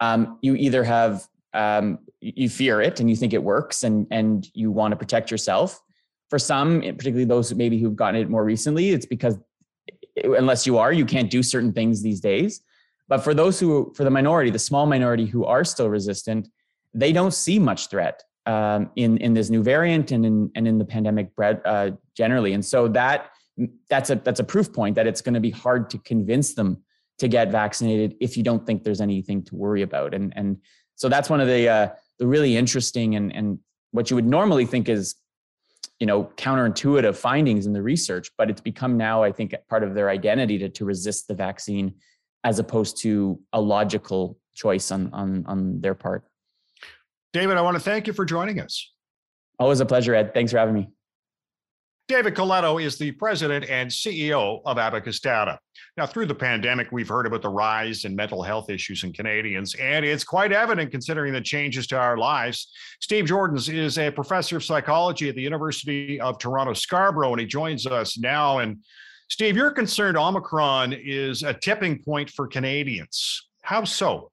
um, 0.00 0.38
you 0.42 0.56
either 0.56 0.84
have 0.84 1.26
um, 1.54 2.00
you 2.20 2.50
fear 2.50 2.82
it 2.82 3.00
and 3.00 3.08
you 3.08 3.16
think 3.16 3.32
it 3.32 3.42
works 3.42 3.84
and 3.84 4.06
and 4.10 4.46
you 4.52 4.70
want 4.70 4.92
to 4.92 4.96
protect 4.96 5.30
yourself. 5.30 5.80
For 6.28 6.40
some 6.40 6.80
particularly 6.80 7.24
those 7.24 7.54
maybe 7.54 7.78
who've 7.78 7.94
gotten 7.94 8.20
it 8.20 8.28
more 8.28 8.44
recently 8.44 8.90
it's 8.90 9.06
because 9.06 9.38
unless 10.24 10.66
you 10.66 10.78
are 10.78 10.92
you 10.92 11.06
can't 11.06 11.30
do 11.30 11.42
certain 11.42 11.72
things 11.72 12.02
these 12.02 12.20
days. 12.20 12.60
But 13.08 13.18
for 13.18 13.34
those 13.34 13.60
who 13.60 13.92
for 13.96 14.04
the 14.04 14.10
minority 14.10 14.50
the 14.50 14.58
small 14.58 14.86
minority 14.86 15.26
who 15.26 15.44
are 15.44 15.64
still 15.64 15.88
resistant 15.88 16.48
they 16.96 17.12
don't 17.12 17.34
see 17.34 17.58
much 17.58 17.88
threat 17.88 18.22
um, 18.46 18.90
in 18.96 19.18
in 19.18 19.34
this 19.34 19.50
new 19.50 19.62
variant 19.62 20.10
and 20.12 20.24
in 20.24 20.50
and 20.54 20.66
in 20.66 20.78
the 20.78 20.84
pandemic 20.84 21.30
uh, 21.38 21.90
generally. 22.16 22.52
And 22.54 22.64
so 22.64 22.88
that 22.88 23.30
that's 23.90 24.10
a 24.10 24.16
that's 24.16 24.40
a 24.40 24.44
proof 24.44 24.72
point 24.72 24.94
that 24.96 25.06
it's 25.06 25.20
going 25.20 25.34
to 25.34 25.40
be 25.40 25.50
hard 25.50 25.90
to 25.90 25.98
convince 25.98 26.54
them 26.54 26.82
to 27.18 27.28
get 27.28 27.50
vaccinated 27.50 28.14
if 28.20 28.36
you 28.36 28.42
don't 28.42 28.66
think 28.66 28.82
there's 28.82 29.00
anything 29.00 29.42
to 29.44 29.54
worry 29.54 29.82
about. 29.82 30.14
And 30.14 30.32
and 30.36 30.58
so 30.94 31.08
that's 31.08 31.28
one 31.28 31.40
of 31.40 31.48
the 31.48 31.68
uh, 31.68 31.88
the 32.18 32.26
really 32.26 32.56
interesting 32.56 33.14
and 33.14 33.34
and 33.34 33.58
what 33.90 34.10
you 34.10 34.16
would 34.16 34.26
normally 34.26 34.66
think 34.66 34.88
is 34.88 35.14
you 36.00 36.06
know 36.06 36.24
counterintuitive 36.36 37.16
findings 37.16 37.66
in 37.66 37.72
the 37.72 37.82
research 37.82 38.30
but 38.36 38.50
it's 38.50 38.60
become 38.60 38.96
now 38.96 39.22
i 39.22 39.32
think 39.32 39.54
part 39.68 39.82
of 39.82 39.94
their 39.94 40.10
identity 40.10 40.58
to, 40.58 40.68
to 40.68 40.84
resist 40.84 41.26
the 41.28 41.34
vaccine 41.34 41.94
as 42.44 42.58
opposed 42.58 43.00
to 43.02 43.40
a 43.52 43.60
logical 43.60 44.38
choice 44.54 44.90
on 44.90 45.12
on 45.12 45.44
on 45.46 45.80
their 45.80 45.94
part. 45.94 46.24
David 47.32 47.56
i 47.56 47.60
want 47.60 47.76
to 47.76 47.82
thank 47.82 48.06
you 48.06 48.12
for 48.12 48.24
joining 48.24 48.60
us. 48.60 48.92
Always 49.58 49.80
a 49.80 49.86
pleasure 49.86 50.14
ed. 50.14 50.34
Thanks 50.34 50.52
for 50.52 50.58
having 50.58 50.74
me 50.74 50.88
David 52.08 52.36
Coletto 52.36 52.80
is 52.80 52.98
the 52.98 53.10
president 53.10 53.68
and 53.68 53.90
CEO 53.90 54.60
of 54.64 54.78
Abacus 54.78 55.18
Data. 55.18 55.58
Now, 55.96 56.06
through 56.06 56.26
the 56.26 56.36
pandemic, 56.36 56.92
we've 56.92 57.08
heard 57.08 57.26
about 57.26 57.42
the 57.42 57.48
rise 57.48 58.04
in 58.04 58.14
mental 58.14 58.44
health 58.44 58.70
issues 58.70 59.02
in 59.02 59.12
Canadians, 59.12 59.74
and 59.74 60.04
it's 60.04 60.22
quite 60.22 60.52
evident 60.52 60.92
considering 60.92 61.32
the 61.32 61.40
changes 61.40 61.88
to 61.88 61.98
our 61.98 62.16
lives. 62.16 62.70
Steve 63.00 63.24
Joordens 63.24 63.72
is 63.72 63.98
a 63.98 64.12
professor 64.12 64.56
of 64.56 64.64
psychology 64.64 65.28
at 65.28 65.34
the 65.34 65.42
University 65.42 66.20
of 66.20 66.38
Toronto 66.38 66.74
Scarborough, 66.74 67.32
and 67.32 67.40
he 67.40 67.46
joins 67.46 67.88
us 67.88 68.16
now. 68.16 68.58
And 68.58 68.84
Steve, 69.28 69.56
you're 69.56 69.72
concerned 69.72 70.16
Omicron 70.16 70.92
is 70.92 71.42
a 71.42 71.54
tipping 71.54 72.00
point 72.04 72.30
for 72.30 72.46
Canadians. 72.46 73.48
How 73.62 73.82
so? 73.82 74.30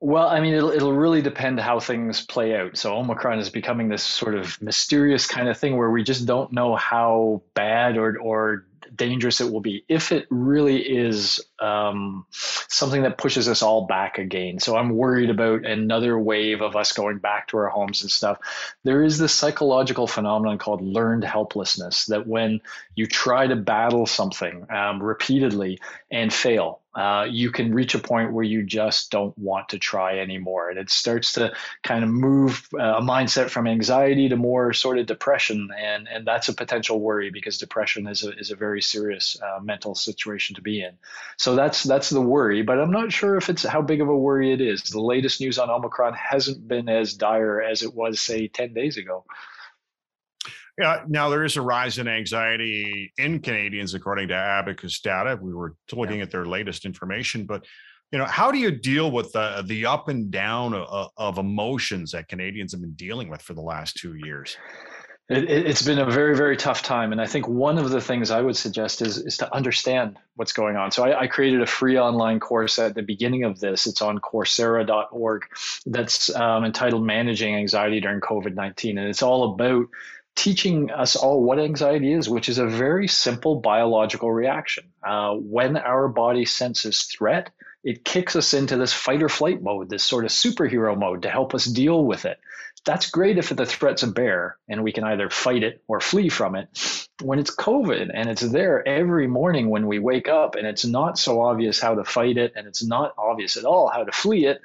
Well, 0.00 0.28
I 0.28 0.40
mean, 0.40 0.54
it'll 0.54 0.70
it'll 0.70 0.92
really 0.92 1.22
depend 1.22 1.58
how 1.58 1.80
things 1.80 2.24
play 2.24 2.54
out. 2.54 2.76
So 2.76 2.94
Omicron 2.96 3.38
is 3.38 3.48
becoming 3.48 3.88
this 3.88 4.02
sort 4.02 4.34
of 4.34 4.60
mysterious 4.60 5.26
kind 5.26 5.48
of 5.48 5.58
thing 5.58 5.76
where 5.76 5.90
we 5.90 6.02
just 6.02 6.26
don't 6.26 6.52
know 6.52 6.76
how 6.76 7.42
bad 7.54 7.96
or 7.96 8.18
or 8.18 8.66
dangerous 8.94 9.40
it 9.40 9.52
will 9.52 9.60
be 9.60 9.84
if 9.88 10.12
it 10.12 10.26
really 10.30 10.78
is 10.78 11.40
um, 11.60 12.26
something 12.30 13.02
that 13.02 13.18
pushes 13.18 13.48
us 13.48 13.62
all 13.62 13.86
back 13.86 14.18
again. 14.18 14.58
So 14.58 14.76
I'm 14.76 14.90
worried 14.90 15.30
about 15.30 15.64
another 15.64 16.18
wave 16.18 16.60
of 16.60 16.76
us 16.76 16.92
going 16.92 17.18
back 17.18 17.48
to 17.48 17.58
our 17.58 17.68
homes 17.68 18.02
and 18.02 18.10
stuff. 18.10 18.38
There 18.84 19.02
is 19.02 19.18
this 19.18 19.34
psychological 19.34 20.06
phenomenon 20.06 20.58
called 20.58 20.82
learned 20.82 21.24
helplessness 21.24 22.06
that 22.06 22.26
when 22.26 22.60
you 22.94 23.06
try 23.06 23.46
to 23.46 23.56
battle 23.56 24.06
something 24.06 24.66
um, 24.70 25.02
repeatedly 25.02 25.78
and 26.10 26.32
fail, 26.32 26.80
uh, 26.96 27.26
you 27.28 27.50
can 27.50 27.74
reach 27.74 27.94
a 27.94 27.98
point 27.98 28.32
where 28.32 28.44
you 28.44 28.62
just 28.62 29.10
don't 29.10 29.36
want 29.36 29.68
to 29.68 29.78
try 29.78 30.18
anymore. 30.18 30.70
And 30.70 30.78
it 30.78 30.88
starts 30.88 31.32
to 31.32 31.52
kind 31.82 32.02
of 32.02 32.08
move 32.08 32.66
uh, 32.72 32.96
a 32.96 33.02
mindset 33.02 33.50
from 33.50 33.66
anxiety 33.66 34.30
to 34.30 34.36
more 34.36 34.72
sort 34.72 34.98
of 34.98 35.04
depression. 35.04 35.68
And, 35.78 36.08
and 36.08 36.26
that's 36.26 36.48
a 36.48 36.54
potential 36.54 36.98
worry 36.98 37.30
because 37.30 37.58
depression 37.58 38.06
is 38.06 38.24
a, 38.24 38.36
is 38.38 38.50
a 38.50 38.56
very 38.56 38.80
serious 38.80 39.36
uh, 39.42 39.60
mental 39.60 39.94
situation 39.94 40.56
to 40.56 40.62
be 40.62 40.82
in. 40.82 40.92
So 41.36 41.54
that's, 41.54 41.82
that's 41.82 42.08
the 42.08 42.22
worry, 42.22 42.62
but 42.62 42.80
I'm 42.80 42.92
not 42.92 43.12
sure 43.12 43.36
if 43.36 43.50
it's 43.50 43.62
how 43.62 43.82
big 43.82 44.00
of 44.00 44.08
a 44.08 44.16
worry 44.16 44.52
it 44.54 44.62
is. 44.62 44.82
The 44.84 45.00
latest 45.00 45.38
news 45.38 45.58
on 45.58 45.68
Omicron 45.68 46.14
hasn't 46.14 46.66
been 46.66 46.88
as 46.88 47.12
dire 47.12 47.60
as 47.60 47.82
it 47.82 47.94
was, 47.94 48.20
say, 48.20 48.48
10 48.48 48.72
days 48.72 48.96
ago. 48.96 49.24
Yeah, 50.78 51.02
now 51.08 51.30
there 51.30 51.44
is 51.44 51.56
a 51.56 51.62
rise 51.62 51.98
in 51.98 52.06
anxiety 52.06 53.12
in 53.16 53.40
Canadians, 53.40 53.94
according 53.94 54.28
to 54.28 54.34
Abacus 54.34 55.00
data. 55.00 55.38
We 55.40 55.54
were 55.54 55.74
looking 55.92 56.18
yeah. 56.18 56.24
at 56.24 56.30
their 56.30 56.44
latest 56.44 56.84
information, 56.84 57.46
but 57.46 57.64
you 58.12 58.18
know, 58.18 58.24
how 58.24 58.52
do 58.52 58.58
you 58.58 58.70
deal 58.70 59.10
with 59.10 59.32
the 59.32 59.64
the 59.66 59.86
up 59.86 60.08
and 60.08 60.30
down 60.30 60.74
of, 60.74 61.10
of 61.16 61.38
emotions 61.38 62.12
that 62.12 62.28
Canadians 62.28 62.72
have 62.72 62.80
been 62.80 62.92
dealing 62.92 63.28
with 63.28 63.42
for 63.42 63.54
the 63.54 63.62
last 63.62 63.96
two 63.96 64.14
years? 64.14 64.56
It, 65.28 65.66
has 65.66 65.82
been 65.82 65.98
a 65.98 66.08
very, 66.08 66.36
very 66.36 66.56
tough 66.56 66.84
time. 66.84 67.10
And 67.10 67.20
I 67.20 67.26
think 67.26 67.48
one 67.48 67.78
of 67.78 67.90
the 67.90 68.00
things 68.00 68.30
I 68.30 68.40
would 68.40 68.56
suggest 68.56 69.02
is, 69.02 69.18
is 69.18 69.38
to 69.38 69.52
understand 69.52 70.18
what's 70.36 70.52
going 70.52 70.76
on. 70.76 70.92
So 70.92 71.04
I, 71.04 71.22
I 71.22 71.26
created 71.26 71.62
a 71.62 71.66
free 71.66 71.98
online 71.98 72.38
course 72.38 72.78
at 72.78 72.94
the 72.94 73.02
beginning 73.02 73.42
of 73.42 73.58
this. 73.58 73.88
It's 73.88 74.02
on 74.02 74.20
Coursera.org 74.20 75.42
that's 75.84 76.32
um, 76.36 76.64
entitled 76.64 77.04
Managing 77.04 77.56
Anxiety 77.56 78.00
During 78.00 78.20
COVID 78.20 78.54
19. 78.54 78.98
And 78.98 79.08
it's 79.08 79.22
all 79.22 79.54
about 79.54 79.86
teaching 80.36 80.90
us 80.90 81.16
all 81.16 81.42
what 81.42 81.58
anxiety 81.58 82.12
is, 82.12 82.28
which 82.28 82.48
is 82.48 82.58
a 82.58 82.66
very 82.66 83.08
simple 83.08 83.56
biological 83.56 84.30
reaction. 84.30 84.84
Uh, 85.02 85.32
when 85.32 85.76
our 85.76 86.08
body 86.08 86.44
senses 86.44 87.02
threat, 87.02 87.50
it 87.82 88.04
kicks 88.04 88.36
us 88.36 88.52
into 88.52 88.76
this 88.76 88.92
fight 88.92 89.22
or 89.22 89.28
flight 89.28 89.62
mode, 89.62 89.88
this 89.88 90.04
sort 90.04 90.24
of 90.24 90.30
superhero 90.30 90.96
mode 90.96 91.22
to 91.22 91.30
help 91.30 91.54
us 91.54 91.64
deal 91.64 92.04
with 92.04 92.26
it. 92.26 92.38
That's 92.84 93.10
great 93.10 93.38
if 93.38 93.48
the 93.48 93.66
threat's 93.66 94.04
a 94.04 94.08
bear 94.08 94.58
and 94.68 94.84
we 94.84 94.92
can 94.92 95.04
either 95.04 95.30
fight 95.30 95.64
it 95.64 95.82
or 95.88 96.00
flee 96.00 96.28
from 96.28 96.54
it. 96.54 96.68
When 97.22 97.38
it's 97.38 97.54
COVID 97.54 98.10
and 98.12 98.28
it's 98.28 98.42
there 98.42 98.86
every 98.86 99.26
morning 99.26 99.70
when 99.70 99.86
we 99.86 99.98
wake 99.98 100.28
up 100.28 100.54
and 100.54 100.66
it's 100.66 100.84
not 100.84 101.18
so 101.18 101.40
obvious 101.40 101.80
how 101.80 101.94
to 101.94 102.04
fight 102.04 102.36
it 102.36 102.52
and 102.54 102.66
it's 102.66 102.84
not 102.84 103.14
obvious 103.16 103.56
at 103.56 103.64
all 103.64 103.88
how 103.88 104.04
to 104.04 104.12
flee 104.12 104.46
it, 104.46 104.60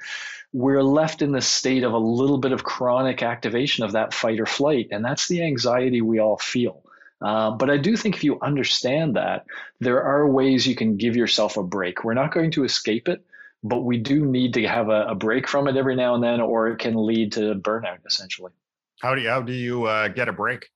we're 0.52 0.82
left 0.82 1.22
in 1.22 1.32
the 1.32 1.40
state 1.40 1.82
of 1.82 1.92
a 1.92 1.98
little 1.98 2.38
bit 2.38 2.52
of 2.52 2.64
chronic 2.64 3.22
activation 3.22 3.84
of 3.84 3.92
that 3.92 4.12
fight 4.12 4.38
or 4.38 4.46
flight. 4.46 4.88
And 4.90 5.04
that's 5.04 5.28
the 5.28 5.42
anxiety 5.42 6.02
we 6.02 6.18
all 6.18 6.36
feel. 6.36 6.82
Uh, 7.22 7.52
but 7.52 7.70
I 7.70 7.76
do 7.76 7.96
think 7.96 8.16
if 8.16 8.24
you 8.24 8.38
understand 8.40 9.16
that, 9.16 9.46
there 9.80 10.02
are 10.02 10.28
ways 10.28 10.66
you 10.66 10.74
can 10.74 10.96
give 10.96 11.16
yourself 11.16 11.56
a 11.56 11.62
break. 11.62 12.04
We're 12.04 12.14
not 12.14 12.34
going 12.34 12.50
to 12.52 12.64
escape 12.64 13.08
it, 13.08 13.24
but 13.62 13.82
we 13.82 13.96
do 13.96 14.26
need 14.26 14.54
to 14.54 14.66
have 14.66 14.88
a, 14.88 15.06
a 15.08 15.14
break 15.14 15.46
from 15.46 15.68
it 15.68 15.76
every 15.76 15.94
now 15.94 16.14
and 16.14 16.22
then, 16.22 16.40
or 16.40 16.68
it 16.68 16.78
can 16.78 17.06
lead 17.06 17.32
to 17.32 17.54
burnout 17.54 17.98
essentially. 18.04 18.52
How 19.00 19.14
do 19.14 19.22
you, 19.22 19.28
how 19.28 19.40
do 19.40 19.52
you 19.52 19.84
uh, 19.84 20.08
get 20.08 20.28
a 20.28 20.32
break? 20.32 20.71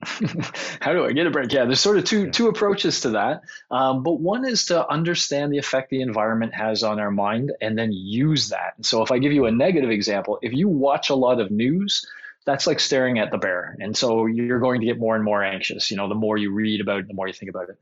how 0.80 0.92
do 0.92 1.04
I 1.04 1.12
get 1.12 1.26
a 1.26 1.30
break? 1.30 1.52
Yeah, 1.52 1.64
there's 1.64 1.80
sort 1.80 1.98
of 1.98 2.04
two 2.04 2.30
two 2.30 2.48
approaches 2.48 3.00
to 3.00 3.10
that. 3.10 3.42
Um, 3.70 4.02
but 4.02 4.20
one 4.20 4.44
is 4.44 4.66
to 4.66 4.86
understand 4.88 5.52
the 5.52 5.58
effect 5.58 5.90
the 5.90 6.02
environment 6.02 6.54
has 6.54 6.82
on 6.82 7.00
our 7.00 7.10
mind, 7.10 7.52
and 7.60 7.78
then 7.78 7.92
use 7.92 8.50
that. 8.50 8.74
So 8.82 9.02
if 9.02 9.10
I 9.10 9.18
give 9.18 9.32
you 9.32 9.46
a 9.46 9.50
negative 9.50 9.90
example, 9.90 10.38
if 10.42 10.52
you 10.52 10.68
watch 10.68 11.10
a 11.10 11.14
lot 11.14 11.40
of 11.40 11.50
news, 11.50 12.06
that's 12.44 12.66
like 12.66 12.78
staring 12.78 13.18
at 13.18 13.30
the 13.30 13.38
bear. 13.38 13.76
And 13.80 13.96
so 13.96 14.26
you're 14.26 14.60
going 14.60 14.80
to 14.80 14.86
get 14.86 14.98
more 14.98 15.16
and 15.16 15.24
more 15.24 15.42
anxious. 15.42 15.90
You 15.90 15.96
know, 15.96 16.08
the 16.08 16.14
more 16.14 16.36
you 16.36 16.52
read 16.52 16.80
about 16.80 17.00
it, 17.00 17.08
the 17.08 17.14
more 17.14 17.26
you 17.26 17.32
think 17.32 17.50
about 17.50 17.70
it. 17.70 17.78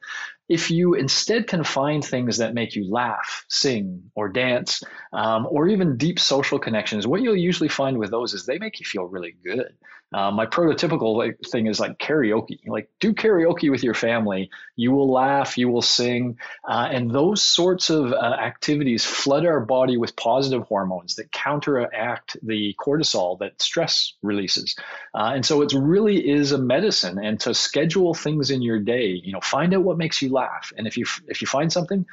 If 0.48 0.70
you 0.70 0.94
instead 0.94 1.48
can 1.48 1.64
find 1.64 2.04
things 2.04 2.38
that 2.38 2.54
make 2.54 2.76
you 2.76 2.88
laugh, 2.88 3.44
sing, 3.48 4.10
or 4.14 4.28
dance, 4.28 4.82
um, 5.12 5.46
or 5.50 5.68
even 5.68 5.96
deep 5.96 6.20
social 6.20 6.58
connections, 6.58 7.06
what 7.06 7.22
you'll 7.22 7.36
usually 7.36 7.68
find 7.68 7.98
with 7.98 8.10
those 8.10 8.34
is 8.34 8.46
they 8.46 8.58
make 8.58 8.78
you 8.78 8.86
feel 8.86 9.04
really 9.04 9.34
good. 9.44 9.74
Uh, 10.12 10.30
my 10.30 10.46
prototypical 10.46 11.16
like, 11.16 11.38
thing 11.50 11.66
is 11.66 11.80
like 11.80 11.98
karaoke. 11.98 12.60
Like 12.66 12.90
do 13.00 13.12
karaoke 13.12 13.70
with 13.70 13.82
your 13.82 13.94
family. 13.94 14.50
You 14.76 14.92
will 14.92 15.10
laugh, 15.10 15.56
you 15.58 15.68
will 15.68 15.82
sing, 15.82 16.38
uh, 16.68 16.88
and 16.90 17.10
those 17.10 17.42
sorts 17.42 17.90
of 17.90 18.12
uh, 18.12 18.16
activities 18.16 19.04
flood 19.04 19.46
our 19.46 19.60
body 19.60 19.96
with 19.96 20.16
positive 20.16 20.62
hormones 20.62 21.16
that 21.16 21.32
counteract 21.32 22.36
the 22.42 22.74
cortisol 22.78 23.38
that 23.38 23.60
stress 23.60 24.14
releases. 24.22 24.76
Uh, 25.14 25.32
and 25.34 25.44
so 25.44 25.62
it 25.62 25.72
really 25.72 26.28
is 26.28 26.52
a 26.52 26.58
medicine. 26.58 27.18
And 27.18 27.40
to 27.40 27.54
schedule 27.54 28.14
things 28.14 28.50
in 28.50 28.62
your 28.62 28.78
day, 28.78 29.20
you 29.24 29.32
know, 29.32 29.40
find 29.40 29.74
out 29.74 29.82
what 29.82 29.98
makes 29.98 30.22
you 30.22 30.30
laugh, 30.30 30.72
and 30.76 30.86
if 30.86 30.96
you 30.96 31.04
if 31.28 31.40
you 31.40 31.46
find 31.46 31.72
something, 31.72 32.06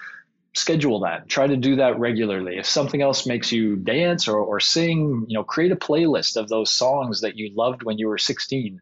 schedule 0.54 1.02
that. 1.02 1.30
Try 1.30 1.48
to 1.48 1.58
do 1.58 1.78
that 1.78 2.00
regularly. 2.00 2.58
If 2.58 2.66
something 2.66 3.02
else 3.02 3.26
makes 3.26 3.52
you 3.52 3.76
dance 3.76 4.28
or, 4.28 4.38
or 4.38 4.60
sing 4.60 5.26
you 5.28 5.36
know 5.36 5.44
create 5.44 5.72
a 5.72 5.76
playlist 5.76 6.38
of 6.38 6.50
those 6.50 6.72
songs 6.72 7.22
that 7.22 7.36
you 7.38 7.52
loved 7.56 7.84
when 7.84 7.98
you 7.98 8.08
were 8.08 8.18
16 8.18 8.82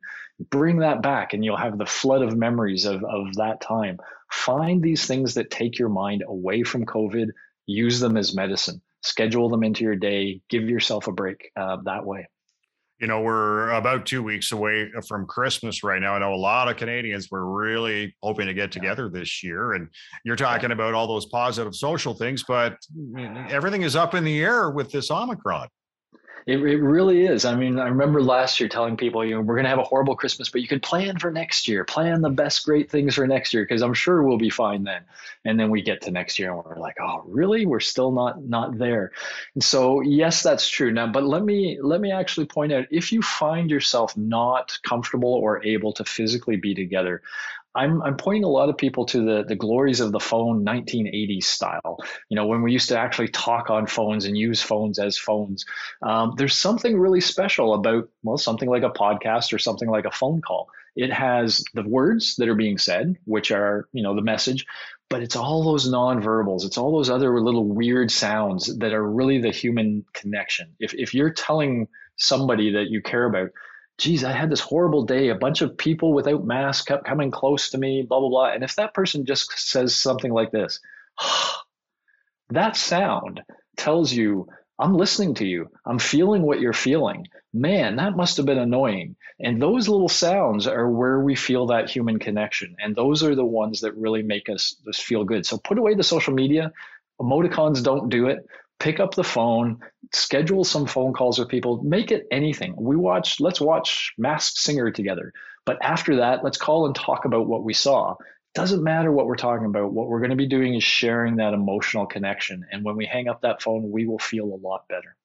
bring 0.49 0.79
that 0.79 1.01
back 1.01 1.33
and 1.33 1.43
you'll 1.43 1.57
have 1.57 1.77
the 1.77 1.85
flood 1.85 2.21
of 2.21 2.37
memories 2.37 2.85
of, 2.85 3.03
of 3.03 3.35
that 3.35 3.61
time. 3.61 3.97
Find 4.31 4.83
these 4.83 5.05
things 5.05 5.33
that 5.33 5.49
take 5.49 5.79
your 5.79 5.89
mind 5.89 6.23
away 6.27 6.63
from 6.63 6.85
covid. 6.85 7.29
Use 7.65 7.99
them 7.99 8.17
as 8.17 8.35
medicine. 8.35 8.81
Schedule 9.01 9.49
them 9.49 9.63
into 9.63 9.83
your 9.83 9.95
day. 9.95 10.41
Give 10.49 10.69
yourself 10.69 11.07
a 11.07 11.11
break 11.11 11.51
uh, 11.55 11.77
that 11.85 12.05
way 12.05 12.27
you 12.99 13.07
know, 13.07 13.21
we're 13.21 13.69
about 13.71 14.05
two 14.05 14.23
weeks 14.23 14.51
away 14.51 14.89
uh, 14.97 15.01
from 15.07 15.25
Christmas 15.27 15.83
right 15.83 16.01
now. 16.01 16.15
I 16.15 16.19
know 16.19 16.33
a 16.33 16.35
lot 16.35 16.67
of 16.67 16.77
Canadians 16.77 17.29
were 17.29 17.45
really 17.45 18.15
hoping 18.23 18.47
to 18.47 18.53
get 18.53 18.71
together 18.71 19.07
this 19.07 19.43
year. 19.43 19.73
And 19.73 19.87
you're 20.23 20.35
talking 20.35 20.71
about 20.71 20.93
all 20.93 21.07
those 21.07 21.27
positive 21.27 21.75
social 21.75 22.13
things, 22.13 22.43
but 22.47 22.75
everything 23.49 23.83
is 23.83 23.95
up 23.95 24.15
in 24.15 24.23
the 24.23 24.39
air 24.41 24.71
with 24.71 24.91
this 24.91 25.11
Omicron. 25.11 25.67
It, 26.47 26.59
it 26.59 26.81
really 26.81 27.25
is. 27.25 27.43
I 27.43 27.55
mean, 27.55 27.77
I 27.77 27.89
remember 27.89 28.21
last 28.21 28.61
year 28.61 28.69
telling 28.69 28.95
people, 28.95 29.23
you 29.25 29.35
know, 29.35 29.41
we're 29.41 29.55
going 29.55 29.65
to 29.65 29.69
have 29.69 29.79
a 29.79 29.83
horrible 29.83 30.15
Christmas, 30.15 30.49
but 30.49 30.61
you 30.61 30.67
can 30.69 30.79
plan 30.79 31.19
for 31.19 31.29
next 31.29 31.67
year, 31.67 31.83
plan 31.83 32.21
the 32.21 32.29
best 32.29 32.63
great 32.63 32.89
things 32.89 33.15
for 33.15 33.27
next 33.27 33.53
year, 33.53 33.63
because 33.63 33.81
I'm 33.81 33.93
sure 33.93 34.23
we'll 34.23 34.37
be 34.37 34.49
fine 34.49 34.85
then. 34.85 35.01
And 35.43 35.59
then 35.59 35.69
we 35.69 35.81
get 35.81 36.03
to 36.03 36.11
next 36.11 36.39
year 36.39 36.53
and 36.53 36.63
we're 36.63 36.79
like, 36.79 36.95
oh, 37.01 37.23
really? 37.27 37.65
We're 37.65 37.81
still 37.81 38.13
not 38.13 38.41
not 38.41 38.77
there. 38.77 39.11
And 39.55 39.63
so, 39.63 39.99
yes, 39.99 40.41
that's 40.41 40.69
true. 40.69 40.89
Now, 40.93 41.07
but 41.07 41.25
let 41.25 41.43
me 41.43 41.79
let 41.81 41.99
me 41.99 42.13
actually 42.13 42.45
point 42.45 42.71
out 42.71 42.85
if 42.91 43.11
you 43.11 43.21
find 43.21 43.69
yourself 43.69 44.15
not 44.15 44.79
comfortable 44.83 45.33
or 45.33 45.61
able 45.65 45.91
to 45.93 46.05
physically 46.05 46.55
be 46.55 46.73
together, 46.73 47.23
I'm, 47.77 48.01
I'm 48.01 48.17
pointing 48.17 48.43
a 48.43 48.49
lot 48.49 48.69
of 48.69 48.77
people 48.77 49.05
to 49.07 49.23
the, 49.23 49.43
the 49.47 49.55
glories 49.55 49.99
of 49.99 50.11
the 50.11 50.19
phone 50.19 50.65
1980s 50.65 51.43
style. 51.43 51.99
You 52.27 52.35
know, 52.35 52.47
when 52.47 52.63
we 52.63 52.71
used 52.71 52.89
to 52.89 52.99
actually 52.99 53.27
talk 53.29 53.69
on 53.69 53.85
phones 53.85 54.25
and 54.25 54.37
use 54.37 54.61
phones 54.61 54.97
as 54.97 55.17
phones. 55.17 55.65
Um, 56.01 56.33
there's 56.37 56.55
something 56.55 56.99
really 56.99 57.21
special 57.21 57.75
about, 57.75 58.09
well, 58.23 58.37
something 58.37 58.69
like 58.69 58.83
a 58.83 58.89
podcast 58.89 59.53
or 59.53 59.59
something 59.59 59.89
like 59.89 60.05
a 60.05 60.11
phone 60.11 60.41
call. 60.41 60.69
It 60.95 61.13
has 61.13 61.63
the 61.75 61.87
words 61.87 62.35
that 62.37 62.49
are 62.49 62.55
being 62.55 62.79
said, 62.79 63.15
which 63.25 63.51
are, 63.51 63.87
you 63.93 64.01
know, 64.01 64.15
the 64.15 64.23
message, 64.23 64.65
but 65.09 65.21
it's 65.21 65.35
all 65.35 65.63
those 65.63 65.87
nonverbals. 65.87 66.65
It's 66.65 66.77
all 66.79 66.91
those 66.91 67.11
other 67.11 67.39
little 67.39 67.65
weird 67.65 68.09
sounds 68.09 68.75
that 68.79 68.93
are 68.93 69.07
really 69.07 69.39
the 69.39 69.51
human 69.51 70.05
connection. 70.13 70.73
If, 70.79 70.95
if 70.95 71.13
you're 71.13 71.31
telling 71.31 71.87
somebody 72.17 72.73
that 72.73 72.89
you 72.89 73.03
care 73.03 73.25
about, 73.25 73.51
geez, 73.97 74.23
I 74.23 74.31
had 74.31 74.49
this 74.49 74.59
horrible 74.59 75.03
day. 75.03 75.29
A 75.29 75.35
bunch 75.35 75.61
of 75.61 75.77
people 75.77 76.13
without 76.13 76.45
masks 76.45 76.85
kept 76.85 77.05
coming 77.05 77.31
close 77.31 77.71
to 77.71 77.77
me, 77.77 78.03
blah, 78.03 78.19
blah, 78.19 78.29
blah. 78.29 78.51
And 78.51 78.63
if 78.63 78.75
that 78.75 78.93
person 78.93 79.25
just 79.25 79.51
says 79.57 79.95
something 79.95 80.31
like 80.31 80.51
this, 80.51 80.79
that 82.49 82.75
sound 82.75 83.41
tells 83.75 84.11
you, 84.11 84.47
I'm 84.79 84.95
listening 84.95 85.33
to 85.35 85.45
you. 85.45 85.71
I'm 85.85 85.97
feeling 85.97 86.43
what 86.43 86.59
you're 86.59 86.73
feeling. 86.73 87.27
Man, 87.53 87.95
that 87.95 88.15
must 88.15 88.37
have 88.37 88.45
been 88.45 88.59
annoying. 88.59 89.15
And 89.39 89.59
those 89.59 89.87
little 89.87 90.09
sounds 90.09 90.67
are 90.67 90.89
where 90.89 91.19
we 91.19 91.35
feel 91.35 91.67
that 91.67 91.89
human 91.89 92.19
connection. 92.19 92.75
And 92.79 92.95
those 92.95 93.23
are 93.23 93.33
the 93.33 93.45
ones 93.45 93.81
that 93.81 93.95
really 93.95 94.21
make 94.21 94.49
us, 94.49 94.75
us 94.87 94.99
feel 94.99 95.23
good. 95.23 95.45
So 95.45 95.57
put 95.57 95.79
away 95.79 95.95
the 95.95 96.03
social 96.03 96.33
media. 96.33 96.71
Emoticons 97.19 97.83
don't 97.83 98.09
do 98.09 98.27
it 98.27 98.45
pick 98.79 98.99
up 98.99 99.15
the 99.15 99.23
phone, 99.23 99.79
schedule 100.13 100.63
some 100.63 100.85
phone 100.85 101.13
calls 101.13 101.39
with 101.39 101.49
people, 101.49 101.81
make 101.83 102.11
it 102.11 102.27
anything. 102.31 102.75
We 102.77 102.95
watch, 102.95 103.39
let's 103.39 103.61
watch 103.61 104.13
Masked 104.17 104.57
Singer 104.57 104.91
together. 104.91 105.33
But 105.65 105.77
after 105.81 106.15
that, 106.17 106.43
let's 106.43 106.57
call 106.57 106.85
and 106.85 106.95
talk 106.95 107.25
about 107.25 107.47
what 107.47 107.63
we 107.63 107.73
saw. 107.73 108.15
Doesn't 108.55 108.83
matter 108.83 109.11
what 109.11 109.27
we're 109.27 109.35
talking 109.35 109.65
about. 109.65 109.93
What 109.93 110.07
we're 110.07 110.19
going 110.19 110.31
to 110.31 110.35
be 110.35 110.47
doing 110.47 110.75
is 110.75 110.83
sharing 110.83 111.35
that 111.37 111.53
emotional 111.53 112.05
connection. 112.05 112.65
And 112.71 112.83
when 112.83 112.95
we 112.95 113.05
hang 113.05 113.27
up 113.27 113.41
that 113.41 113.61
phone, 113.61 113.91
we 113.91 114.07
will 114.07 114.19
feel 114.19 114.45
a 114.45 114.59
lot 114.61 114.87
better. 114.87 115.15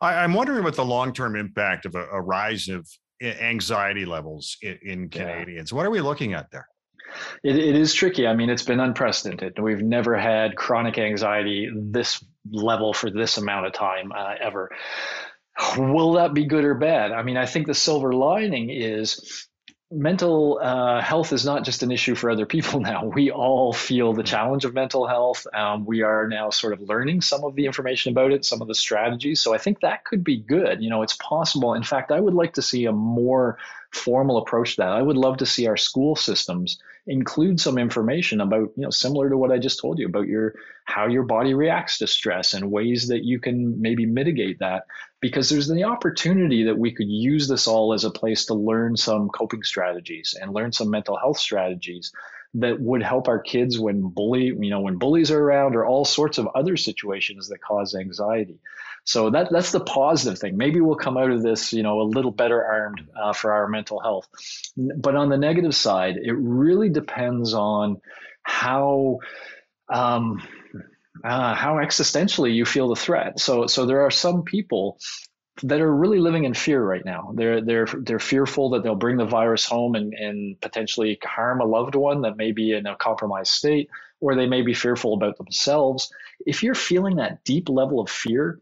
I, 0.00 0.24
am 0.24 0.34
wondering 0.34 0.64
what 0.64 0.76
the 0.76 0.84
long 0.84 1.12
term 1.12 1.36
impact 1.36 1.86
of 1.86 1.94
a, 1.94 2.06
a, 2.06 2.20
rise 2.20 2.68
of 2.68 2.88
anxiety 3.22 4.04
levels 4.04 4.56
in, 4.62 4.78
in 4.82 5.08
Canadians. 5.08 5.72
Yeah. 5.72 5.76
What 5.76 5.86
are 5.86 5.90
we 5.90 6.00
looking 6.00 6.34
at 6.34 6.50
there? 6.50 6.68
It, 7.42 7.56
it 7.56 7.76
is 7.76 7.94
tricky. 7.94 8.26
I 8.26 8.34
mean, 8.34 8.50
it's 8.50 8.62
been 8.62 8.80
unprecedented. 8.80 9.58
We've 9.58 9.82
never 9.82 10.16
had 10.16 10.56
chronic 10.56 10.98
anxiety 10.98 11.70
this 11.74 12.22
level 12.50 12.92
for 12.92 13.10
this 13.10 13.38
amount 13.38 13.66
of 13.66 13.72
time 13.72 14.12
uh, 14.12 14.34
ever. 14.40 14.70
Will 15.76 16.12
that 16.14 16.34
be 16.34 16.44
good 16.44 16.64
or 16.64 16.74
bad? 16.74 17.12
I 17.12 17.22
mean, 17.22 17.36
I 17.36 17.46
think 17.46 17.66
the 17.66 17.74
silver 17.74 18.12
lining 18.12 18.70
is 18.70 19.48
mental 19.90 20.58
uh, 20.60 21.00
health 21.00 21.32
is 21.32 21.44
not 21.44 21.64
just 21.64 21.82
an 21.82 21.92
issue 21.92 22.14
for 22.14 22.30
other 22.30 22.46
people 22.46 22.80
now. 22.92 23.04
We 23.04 23.30
all 23.30 23.72
feel 23.72 24.12
the 24.12 24.22
challenge 24.22 24.64
of 24.64 24.74
mental 24.74 25.06
health. 25.06 25.46
Um, 25.54 25.84
we 25.84 26.02
are 26.02 26.26
now 26.26 26.50
sort 26.50 26.72
of 26.72 26.80
learning 26.80 27.20
some 27.20 27.44
of 27.44 27.54
the 27.54 27.66
information 27.66 28.12
about 28.12 28.32
it, 28.32 28.44
some 28.44 28.60
of 28.60 28.68
the 28.68 28.74
strategies. 28.74 29.40
So 29.40 29.54
I 29.54 29.58
think 29.58 29.80
that 29.80 30.04
could 30.04 30.24
be 30.24 30.38
good. 30.38 30.82
You 30.82 30.90
know, 30.90 31.02
it's 31.02 31.16
possible. 31.16 31.74
In 31.74 31.84
fact, 31.84 32.10
I 32.10 32.20
would 32.20 32.34
like 32.34 32.54
to 32.54 32.62
see 32.62 32.86
a 32.86 32.92
more 32.92 33.58
formal 33.92 34.38
approach 34.38 34.76
to 34.76 34.82
that. 34.82 34.90
I 34.90 35.02
would 35.02 35.16
love 35.16 35.38
to 35.38 35.46
see 35.46 35.66
our 35.68 35.76
school 35.76 36.16
systems 36.16 36.78
include 37.06 37.60
some 37.60 37.78
information 37.78 38.40
about, 38.40 38.72
you 38.76 38.82
know, 38.82 38.90
similar 38.90 39.30
to 39.30 39.38
what 39.38 39.52
I 39.52 39.58
just 39.58 39.80
told 39.80 39.98
you 39.98 40.06
about 40.06 40.26
your 40.26 40.54
how 40.84 41.06
your 41.06 41.22
body 41.22 41.54
reacts 41.54 41.98
to 41.98 42.06
stress 42.06 42.54
and 42.54 42.70
ways 42.70 43.08
that 43.08 43.24
you 43.24 43.40
can 43.40 43.80
maybe 43.80 44.06
mitigate 44.06 44.58
that 44.58 44.84
because 45.26 45.48
there's 45.48 45.66
the 45.66 45.82
opportunity 45.82 46.62
that 46.62 46.78
we 46.78 46.92
could 46.92 47.08
use 47.08 47.48
this 47.48 47.66
all 47.66 47.92
as 47.92 48.04
a 48.04 48.10
place 48.12 48.44
to 48.46 48.54
learn 48.54 48.96
some 48.96 49.28
coping 49.28 49.64
strategies 49.64 50.36
and 50.40 50.54
learn 50.54 50.70
some 50.70 50.88
mental 50.88 51.16
health 51.16 51.36
strategies 51.36 52.12
that 52.54 52.80
would 52.80 53.02
help 53.02 53.26
our 53.26 53.40
kids 53.40 53.76
when 53.76 54.02
bully 54.02 54.44
you 54.44 54.70
know 54.70 54.78
when 54.78 54.98
bullies 54.98 55.32
are 55.32 55.42
around 55.42 55.74
or 55.74 55.84
all 55.84 56.04
sorts 56.04 56.38
of 56.38 56.46
other 56.54 56.76
situations 56.76 57.48
that 57.48 57.60
cause 57.60 57.96
anxiety. 57.96 58.60
So 59.02 59.30
that 59.30 59.48
that's 59.50 59.72
the 59.72 59.80
positive 59.80 60.38
thing. 60.38 60.56
Maybe 60.56 60.80
we'll 60.80 60.94
come 60.94 61.16
out 61.16 61.32
of 61.32 61.42
this 61.42 61.72
you 61.72 61.82
know 61.82 62.00
a 62.02 62.12
little 62.16 62.30
better 62.30 62.64
armed 62.64 63.04
uh, 63.20 63.32
for 63.32 63.52
our 63.52 63.66
mental 63.66 63.98
health. 63.98 64.28
But 64.76 65.16
on 65.16 65.28
the 65.28 65.38
negative 65.38 65.74
side 65.74 66.18
it 66.22 66.34
really 66.34 66.88
depends 66.88 67.52
on 67.52 68.00
how 68.44 69.18
um, 69.88 70.40
uh, 71.24 71.54
how 71.54 71.74
existentially 71.76 72.54
you 72.54 72.64
feel 72.64 72.88
the 72.88 72.96
threat. 72.96 73.40
So, 73.40 73.66
so 73.66 73.86
there 73.86 74.02
are 74.02 74.10
some 74.10 74.42
people 74.42 74.98
that 75.62 75.80
are 75.80 75.94
really 75.94 76.18
living 76.18 76.44
in 76.44 76.54
fear 76.54 76.82
right 76.82 77.04
now. 77.04 77.32
They're 77.34 77.60
they're 77.60 77.86
they're 77.86 78.18
fearful 78.18 78.70
that 78.70 78.82
they'll 78.82 78.94
bring 78.94 79.16
the 79.16 79.24
virus 79.24 79.64
home 79.64 79.94
and, 79.94 80.12
and 80.12 80.60
potentially 80.60 81.18
harm 81.24 81.60
a 81.60 81.64
loved 81.64 81.94
one 81.94 82.22
that 82.22 82.36
may 82.36 82.52
be 82.52 82.72
in 82.72 82.86
a 82.86 82.96
compromised 82.96 83.52
state, 83.52 83.88
or 84.20 84.34
they 84.34 84.46
may 84.46 84.62
be 84.62 84.74
fearful 84.74 85.14
about 85.14 85.38
themselves. 85.38 86.12
If 86.44 86.62
you're 86.62 86.74
feeling 86.74 87.16
that 87.16 87.44
deep 87.44 87.68
level 87.68 88.00
of 88.00 88.10
fear, 88.10 88.60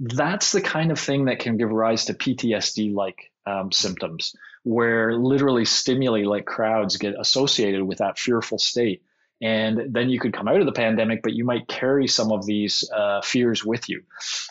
that's 0.00 0.52
the 0.52 0.60
kind 0.60 0.90
of 0.90 0.98
thing 0.98 1.26
that 1.26 1.38
can 1.38 1.56
give 1.56 1.70
rise 1.70 2.06
to 2.06 2.14
PTSD-like 2.14 3.30
um, 3.46 3.70
symptoms, 3.70 4.34
where 4.64 5.14
literally 5.14 5.64
stimuli 5.64 6.24
like 6.24 6.44
crowds 6.44 6.96
get 6.96 7.14
associated 7.18 7.84
with 7.84 7.98
that 7.98 8.18
fearful 8.18 8.58
state 8.58 9.02
and 9.42 9.92
then 9.92 10.08
you 10.08 10.20
could 10.20 10.32
come 10.32 10.46
out 10.46 10.60
of 10.60 10.66
the 10.66 10.72
pandemic 10.72 11.20
but 11.22 11.32
you 11.32 11.44
might 11.44 11.66
carry 11.66 12.06
some 12.06 12.30
of 12.30 12.46
these 12.46 12.88
uh, 12.94 13.20
fears 13.22 13.64
with 13.64 13.88
you. 13.88 14.02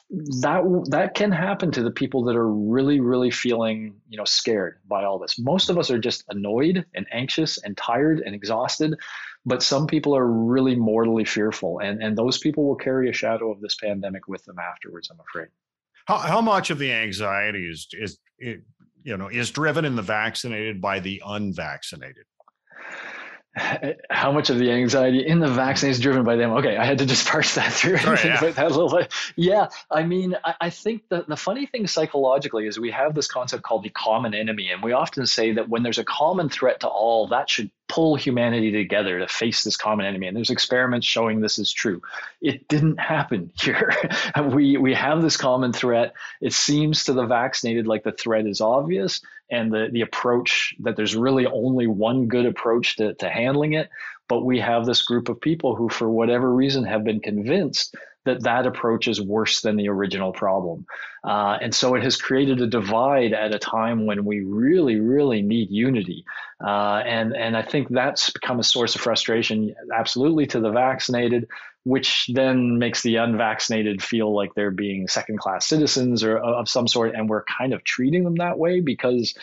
That 0.09 0.61
that 0.89 1.15
can 1.15 1.31
happen 1.31 1.71
to 1.71 1.81
the 1.81 1.91
people 1.91 2.23
that 2.25 2.35
are 2.35 2.49
really 2.49 2.99
really 2.99 3.31
feeling 3.31 3.95
you 4.09 4.17
know 4.17 4.25
scared 4.25 4.79
by 4.87 5.05
all 5.05 5.17
this. 5.17 5.39
Most 5.39 5.69
of 5.69 5.77
us 5.77 5.89
are 5.89 5.99
just 5.99 6.25
annoyed 6.29 6.85
and 6.93 7.07
anxious 7.11 7.57
and 7.57 7.75
tired 7.75 8.19
and 8.19 8.35
exhausted 8.35 8.95
but 9.45 9.63
some 9.63 9.87
people 9.87 10.15
are 10.15 10.27
really 10.27 10.75
mortally 10.75 11.25
fearful 11.25 11.79
and 11.79 12.03
and 12.03 12.17
those 12.17 12.37
people 12.37 12.67
will 12.67 12.75
carry 12.75 13.09
a 13.09 13.13
shadow 13.13 13.51
of 13.51 13.59
this 13.61 13.75
pandemic 13.75 14.27
with 14.27 14.43
them 14.45 14.57
afterwards 14.59 15.09
i'm 15.09 15.19
afraid. 15.19 15.47
How, 16.05 16.17
how 16.17 16.41
much 16.41 16.69
of 16.69 16.79
the 16.79 16.91
anxiety 16.91 17.67
is 17.67 17.87
is 17.93 18.19
you 18.39 19.17
know 19.17 19.27
is 19.27 19.51
driven 19.51 19.85
in 19.85 19.95
the 19.95 20.01
vaccinated 20.01 20.81
by 20.81 20.99
the 20.99 21.21
unvaccinated 21.25 22.25
how 23.53 24.31
much 24.31 24.49
of 24.49 24.57
the 24.57 24.71
anxiety 24.71 25.25
in 25.25 25.39
the 25.39 25.49
vaccine 25.49 25.89
is 25.89 25.99
driven 25.99 26.23
by 26.23 26.37
them? 26.37 26.51
Okay, 26.51 26.77
I 26.77 26.85
had 26.85 26.99
to 26.99 27.05
just 27.05 27.27
parse 27.27 27.55
that 27.55 27.73
through 27.73 27.93
yeah. 27.93 28.39
that 28.39 28.57
a 28.57 28.69
little 28.69 28.89
bit. 28.89 29.11
Yeah, 29.35 29.67
I 29.89 30.03
mean, 30.03 30.35
I, 30.43 30.55
I 30.61 30.69
think 30.69 31.03
the, 31.09 31.25
the 31.27 31.35
funny 31.35 31.65
thing 31.65 31.87
psychologically 31.87 32.65
is 32.65 32.79
we 32.79 32.91
have 32.91 33.13
this 33.13 33.27
concept 33.27 33.63
called 33.63 33.83
the 33.83 33.89
common 33.89 34.33
enemy, 34.33 34.71
and 34.71 34.81
we 34.81 34.93
often 34.93 35.25
say 35.25 35.53
that 35.53 35.67
when 35.67 35.83
there's 35.83 35.97
a 35.97 36.05
common 36.05 36.49
threat 36.49 36.81
to 36.81 36.87
all, 36.87 37.27
that 37.27 37.49
should 37.49 37.71
pull 37.91 38.15
humanity 38.15 38.71
together 38.71 39.19
to 39.19 39.27
face 39.27 39.63
this 39.63 39.75
common 39.75 40.05
enemy. 40.05 40.25
And 40.25 40.37
there's 40.37 40.49
experiments 40.49 41.05
showing 41.05 41.41
this 41.41 41.59
is 41.59 41.73
true. 41.73 42.01
It 42.39 42.69
didn't 42.69 43.01
happen 43.01 43.51
here. 43.61 43.93
we 44.41 44.77
we 44.77 44.93
have 44.93 45.21
this 45.21 45.35
common 45.35 45.73
threat. 45.73 46.13
It 46.39 46.53
seems 46.53 47.03
to 47.05 47.13
the 47.13 47.25
vaccinated 47.25 47.87
like 47.87 48.03
the 48.03 48.13
threat 48.13 48.47
is 48.47 48.61
obvious 48.61 49.19
and 49.49 49.73
the 49.73 49.89
the 49.91 50.01
approach 50.01 50.73
that 50.79 50.95
there's 50.95 51.17
really 51.17 51.45
only 51.45 51.85
one 51.85 52.27
good 52.27 52.45
approach 52.45 52.95
to, 52.95 53.13
to 53.15 53.29
handling 53.29 53.73
it. 53.73 53.89
But 54.29 54.45
we 54.45 54.59
have 54.61 54.85
this 54.85 55.01
group 55.01 55.27
of 55.27 55.41
people 55.41 55.75
who, 55.75 55.89
for 55.89 56.09
whatever 56.09 56.49
reason, 56.49 56.85
have 56.85 57.03
been 57.03 57.19
convinced 57.19 57.93
that 58.25 58.43
that 58.43 58.67
approach 58.67 59.07
is 59.07 59.19
worse 59.19 59.61
than 59.61 59.77
the 59.77 59.89
original 59.89 60.31
problem. 60.31 60.85
Uh, 61.23 61.57
and 61.61 61.73
so 61.73 61.95
it 61.95 62.03
has 62.03 62.15
created 62.15 62.61
a 62.61 62.67
divide 62.67 63.33
at 63.33 63.53
a 63.53 63.59
time 63.59 64.05
when 64.05 64.25
we 64.25 64.41
really, 64.41 64.99
really 64.99 65.41
need 65.41 65.71
unity. 65.71 66.23
Uh, 66.63 67.01
and, 67.05 67.35
and 67.35 67.57
I 67.57 67.63
think 67.63 67.89
that's 67.89 68.29
become 68.29 68.59
a 68.59 68.63
source 68.63 68.95
of 68.95 69.01
frustration, 69.01 69.73
absolutely 69.95 70.45
to 70.47 70.59
the 70.59 70.69
vaccinated, 70.69 71.47
which 71.83 72.29
then 72.33 72.77
makes 72.77 73.01
the 73.01 73.15
unvaccinated 73.15 74.03
feel 74.03 74.35
like 74.35 74.53
they're 74.53 74.69
being 74.69 75.07
second 75.07 75.39
class 75.39 75.65
citizens 75.65 76.23
or 76.23 76.37
of 76.37 76.69
some 76.69 76.87
sort. 76.87 77.15
And 77.15 77.27
we're 77.27 77.43
kind 77.45 77.73
of 77.73 77.83
treating 77.83 78.23
them 78.23 78.35
that 78.35 78.59
way 78.59 78.81
because 78.81 79.33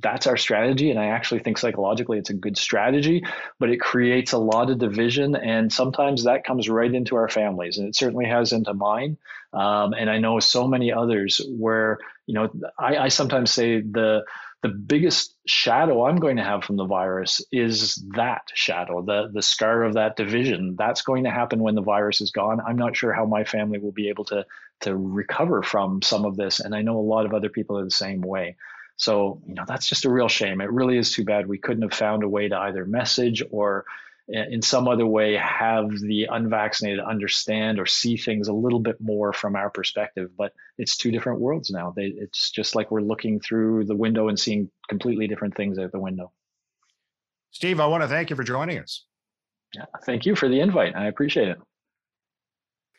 that's 0.00 0.26
our 0.26 0.36
strategy. 0.36 0.90
And 0.90 0.98
I 0.98 1.06
actually 1.06 1.40
think 1.40 1.58
psychologically 1.58 2.18
it's 2.18 2.30
a 2.30 2.34
good 2.34 2.56
strategy, 2.56 3.24
but 3.58 3.70
it 3.70 3.80
creates 3.80 4.32
a 4.32 4.38
lot 4.38 4.70
of 4.70 4.78
division. 4.78 5.36
And 5.36 5.72
sometimes 5.72 6.24
that 6.24 6.44
comes 6.44 6.68
right 6.68 6.92
into 6.92 7.16
our 7.16 7.28
families. 7.28 7.78
And 7.78 7.88
it 7.88 7.96
certainly 7.96 8.26
has 8.26 8.52
into 8.52 8.74
mine. 8.74 9.18
Um, 9.52 9.92
and 9.92 10.10
I 10.10 10.18
know 10.18 10.40
so 10.40 10.66
many 10.66 10.92
others 10.92 11.40
where, 11.48 11.98
you 12.26 12.34
know, 12.34 12.50
I, 12.78 12.96
I 12.96 13.08
sometimes 13.08 13.50
say 13.50 13.80
the, 13.80 14.24
the 14.64 14.70
biggest 14.70 15.36
shadow 15.46 16.06
I'm 16.06 16.16
going 16.16 16.38
to 16.38 16.42
have 16.42 16.64
from 16.64 16.76
the 16.76 16.86
virus 16.86 17.42
is 17.52 18.02
that 18.14 18.48
shadow, 18.54 19.02
the 19.02 19.28
the 19.30 19.42
scar 19.42 19.82
of 19.82 19.92
that 19.92 20.16
division. 20.16 20.74
That's 20.78 21.02
going 21.02 21.24
to 21.24 21.30
happen 21.30 21.58
when 21.60 21.74
the 21.74 21.82
virus 21.82 22.22
is 22.22 22.30
gone. 22.30 22.62
I'm 22.66 22.78
not 22.78 22.96
sure 22.96 23.12
how 23.12 23.26
my 23.26 23.44
family 23.44 23.78
will 23.78 23.92
be 23.92 24.08
able 24.08 24.24
to 24.26 24.46
to 24.80 24.96
recover 24.96 25.62
from 25.62 26.00
some 26.00 26.24
of 26.24 26.36
this, 26.38 26.60
and 26.60 26.74
I 26.74 26.80
know 26.80 26.96
a 26.96 27.00
lot 27.00 27.26
of 27.26 27.34
other 27.34 27.50
people 27.50 27.78
are 27.78 27.84
the 27.84 27.90
same 27.90 28.22
way. 28.22 28.56
So, 28.96 29.42
you 29.46 29.54
know, 29.54 29.64
that's 29.66 29.88
just 29.88 30.04
a 30.04 30.10
real 30.10 30.28
shame. 30.28 30.60
It 30.60 30.70
really 30.70 30.96
is 30.96 31.12
too 31.12 31.24
bad 31.24 31.46
we 31.46 31.58
couldn't 31.58 31.82
have 31.82 31.94
found 31.94 32.22
a 32.22 32.28
way 32.28 32.48
to 32.48 32.56
either 32.56 32.84
message 32.84 33.42
or 33.50 33.84
eh, 34.32 34.44
in 34.50 34.62
some 34.62 34.86
other 34.86 35.06
way 35.06 35.34
have 35.34 35.90
the 35.98 36.28
unvaccinated 36.30 37.00
understand 37.00 37.80
or 37.80 37.86
see 37.86 38.16
things 38.16 38.48
a 38.48 38.52
little 38.52 38.78
bit 38.78 39.00
more 39.00 39.32
from 39.32 39.56
our 39.56 39.68
perspective. 39.68 40.30
But 40.36 40.52
it's 40.78 40.96
two 40.96 41.10
different 41.10 41.40
worlds 41.40 41.70
now. 41.70 41.92
They, 41.94 42.14
it's 42.16 42.50
just 42.50 42.76
like 42.76 42.90
we're 42.90 43.00
looking 43.00 43.40
through 43.40 43.84
the 43.86 43.96
window 43.96 44.28
and 44.28 44.38
seeing 44.38 44.70
completely 44.88 45.26
different 45.26 45.56
things 45.56 45.78
out 45.78 45.90
the 45.90 45.98
window. 45.98 46.32
Steve, 47.50 47.80
I 47.80 47.86
want 47.86 48.02
to 48.02 48.08
thank 48.08 48.30
you 48.30 48.36
for 48.36 48.44
joining 48.44 48.78
us. 48.78 49.04
Yeah, 49.74 49.86
thank 50.04 50.24
you 50.24 50.36
for 50.36 50.48
the 50.48 50.60
invite. 50.60 50.94
I 50.94 51.06
appreciate 51.06 51.48
it. 51.48 51.58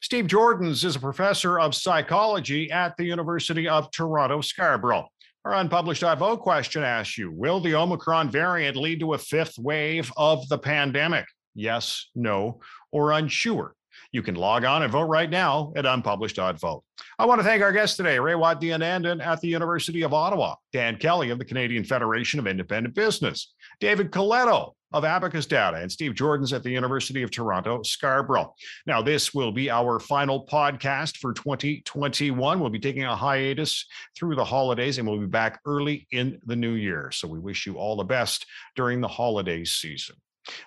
Steve 0.02 0.28
Joordens 0.28 0.84
is 0.84 0.96
a 0.96 1.00
professor 1.00 1.60
of 1.60 1.74
psychology 1.74 2.70
at 2.70 2.96
the 2.96 3.06
University 3.06 3.68
of 3.68 3.90
Toronto 3.92 4.42
Scarborough. 4.42 5.10
Our 5.46 5.54
unpublished 5.54 6.02
vote 6.02 6.40
question 6.40 6.84
asks 6.84 7.20
you 7.20 7.32
Will 7.32 7.60
the 7.60 7.76
Omicron 7.76 8.32
variant 8.32 8.76
lead 8.76 9.00
to 9.02 9.14
a 9.14 9.18
fifth 9.20 9.60
wave 9.60 10.12
of 10.18 10.50
the 10.50 10.58
pandemic? 10.58 11.26
Yes, 11.54 12.10
no, 12.16 12.62
or 12.92 13.12
unsure. 13.12 13.76
You 14.12 14.24
can 14.24 14.34
log 14.34 14.66
on 14.66 14.82
and 14.82 14.92
vote 14.92 15.04
right 15.04 15.30
now 15.30 15.72
at 15.76 15.86
unpublished.vote. 15.86 16.84
I 17.20 17.26
want 17.26 17.40
to 17.40 17.44
thank 17.44 17.62
our 17.62 17.72
guests 17.72 17.96
today, 17.96 18.18
Raywat 18.18 18.60
Deonandan 18.60 19.24
at 19.24 19.40
the 19.40 19.48
University 19.48 20.02
of 20.02 20.16
Ottawa, 20.16 20.56
Dan 20.74 20.98
Kelly 20.98 21.30
of 21.30 21.38
the 21.38 21.46
Canadian 21.46 21.84
Federation 21.84 22.40
of 22.40 22.48
Independent 22.48 22.96
Business, 22.96 23.54
David 23.80 24.10
Coletto 24.10 24.75
of 24.94 25.04
Abacus 25.04 25.46
Data 25.46 25.78
and 25.78 25.92
Steve 25.92 26.14
Joordens 26.14 26.54
at 26.54 26.64
the 26.64 26.70
University 26.70 27.24
of 27.24 27.32
Toronto, 27.32 27.82
Scarborough. 27.84 28.54
Now, 28.86 29.02
this 29.02 29.34
will 29.34 29.52
be 29.52 29.70
our 29.70 30.00
final 30.00 30.46
podcast 30.46 31.18
for 31.18 31.34
2021. 31.34 32.60
We'll 32.60 32.70
be 32.70 32.80
taking 32.80 33.04
a 33.04 33.16
hiatus 33.16 33.86
through 34.18 34.36
the 34.36 34.46
holidays 34.46 34.98
and 34.98 35.08
we'll 35.08 35.20
be 35.20 35.26
back 35.26 35.60
early 35.66 36.08
in 36.12 36.40
the 36.46 36.56
new 36.56 36.74
year. 36.74 37.12
So 37.12 37.28
we 37.28 37.40
wish 37.40 37.66
you 37.66 37.76
all 37.76 37.96
the 37.96 38.04
best 38.04 38.46
during 38.76 39.02
the 39.02 39.08
holiday 39.08 39.66
season. 39.66 40.16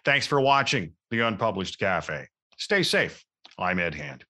Thanks 0.04 0.26
for 0.26 0.40
watching 0.40 0.92
the 1.10 1.20
Unpublished 1.20 1.78
Cafe. 1.78 2.26
Stay 2.58 2.82
safe. 2.82 3.24
I'm 3.58 3.78
Ed 3.78 3.94
Hand. 3.94 4.24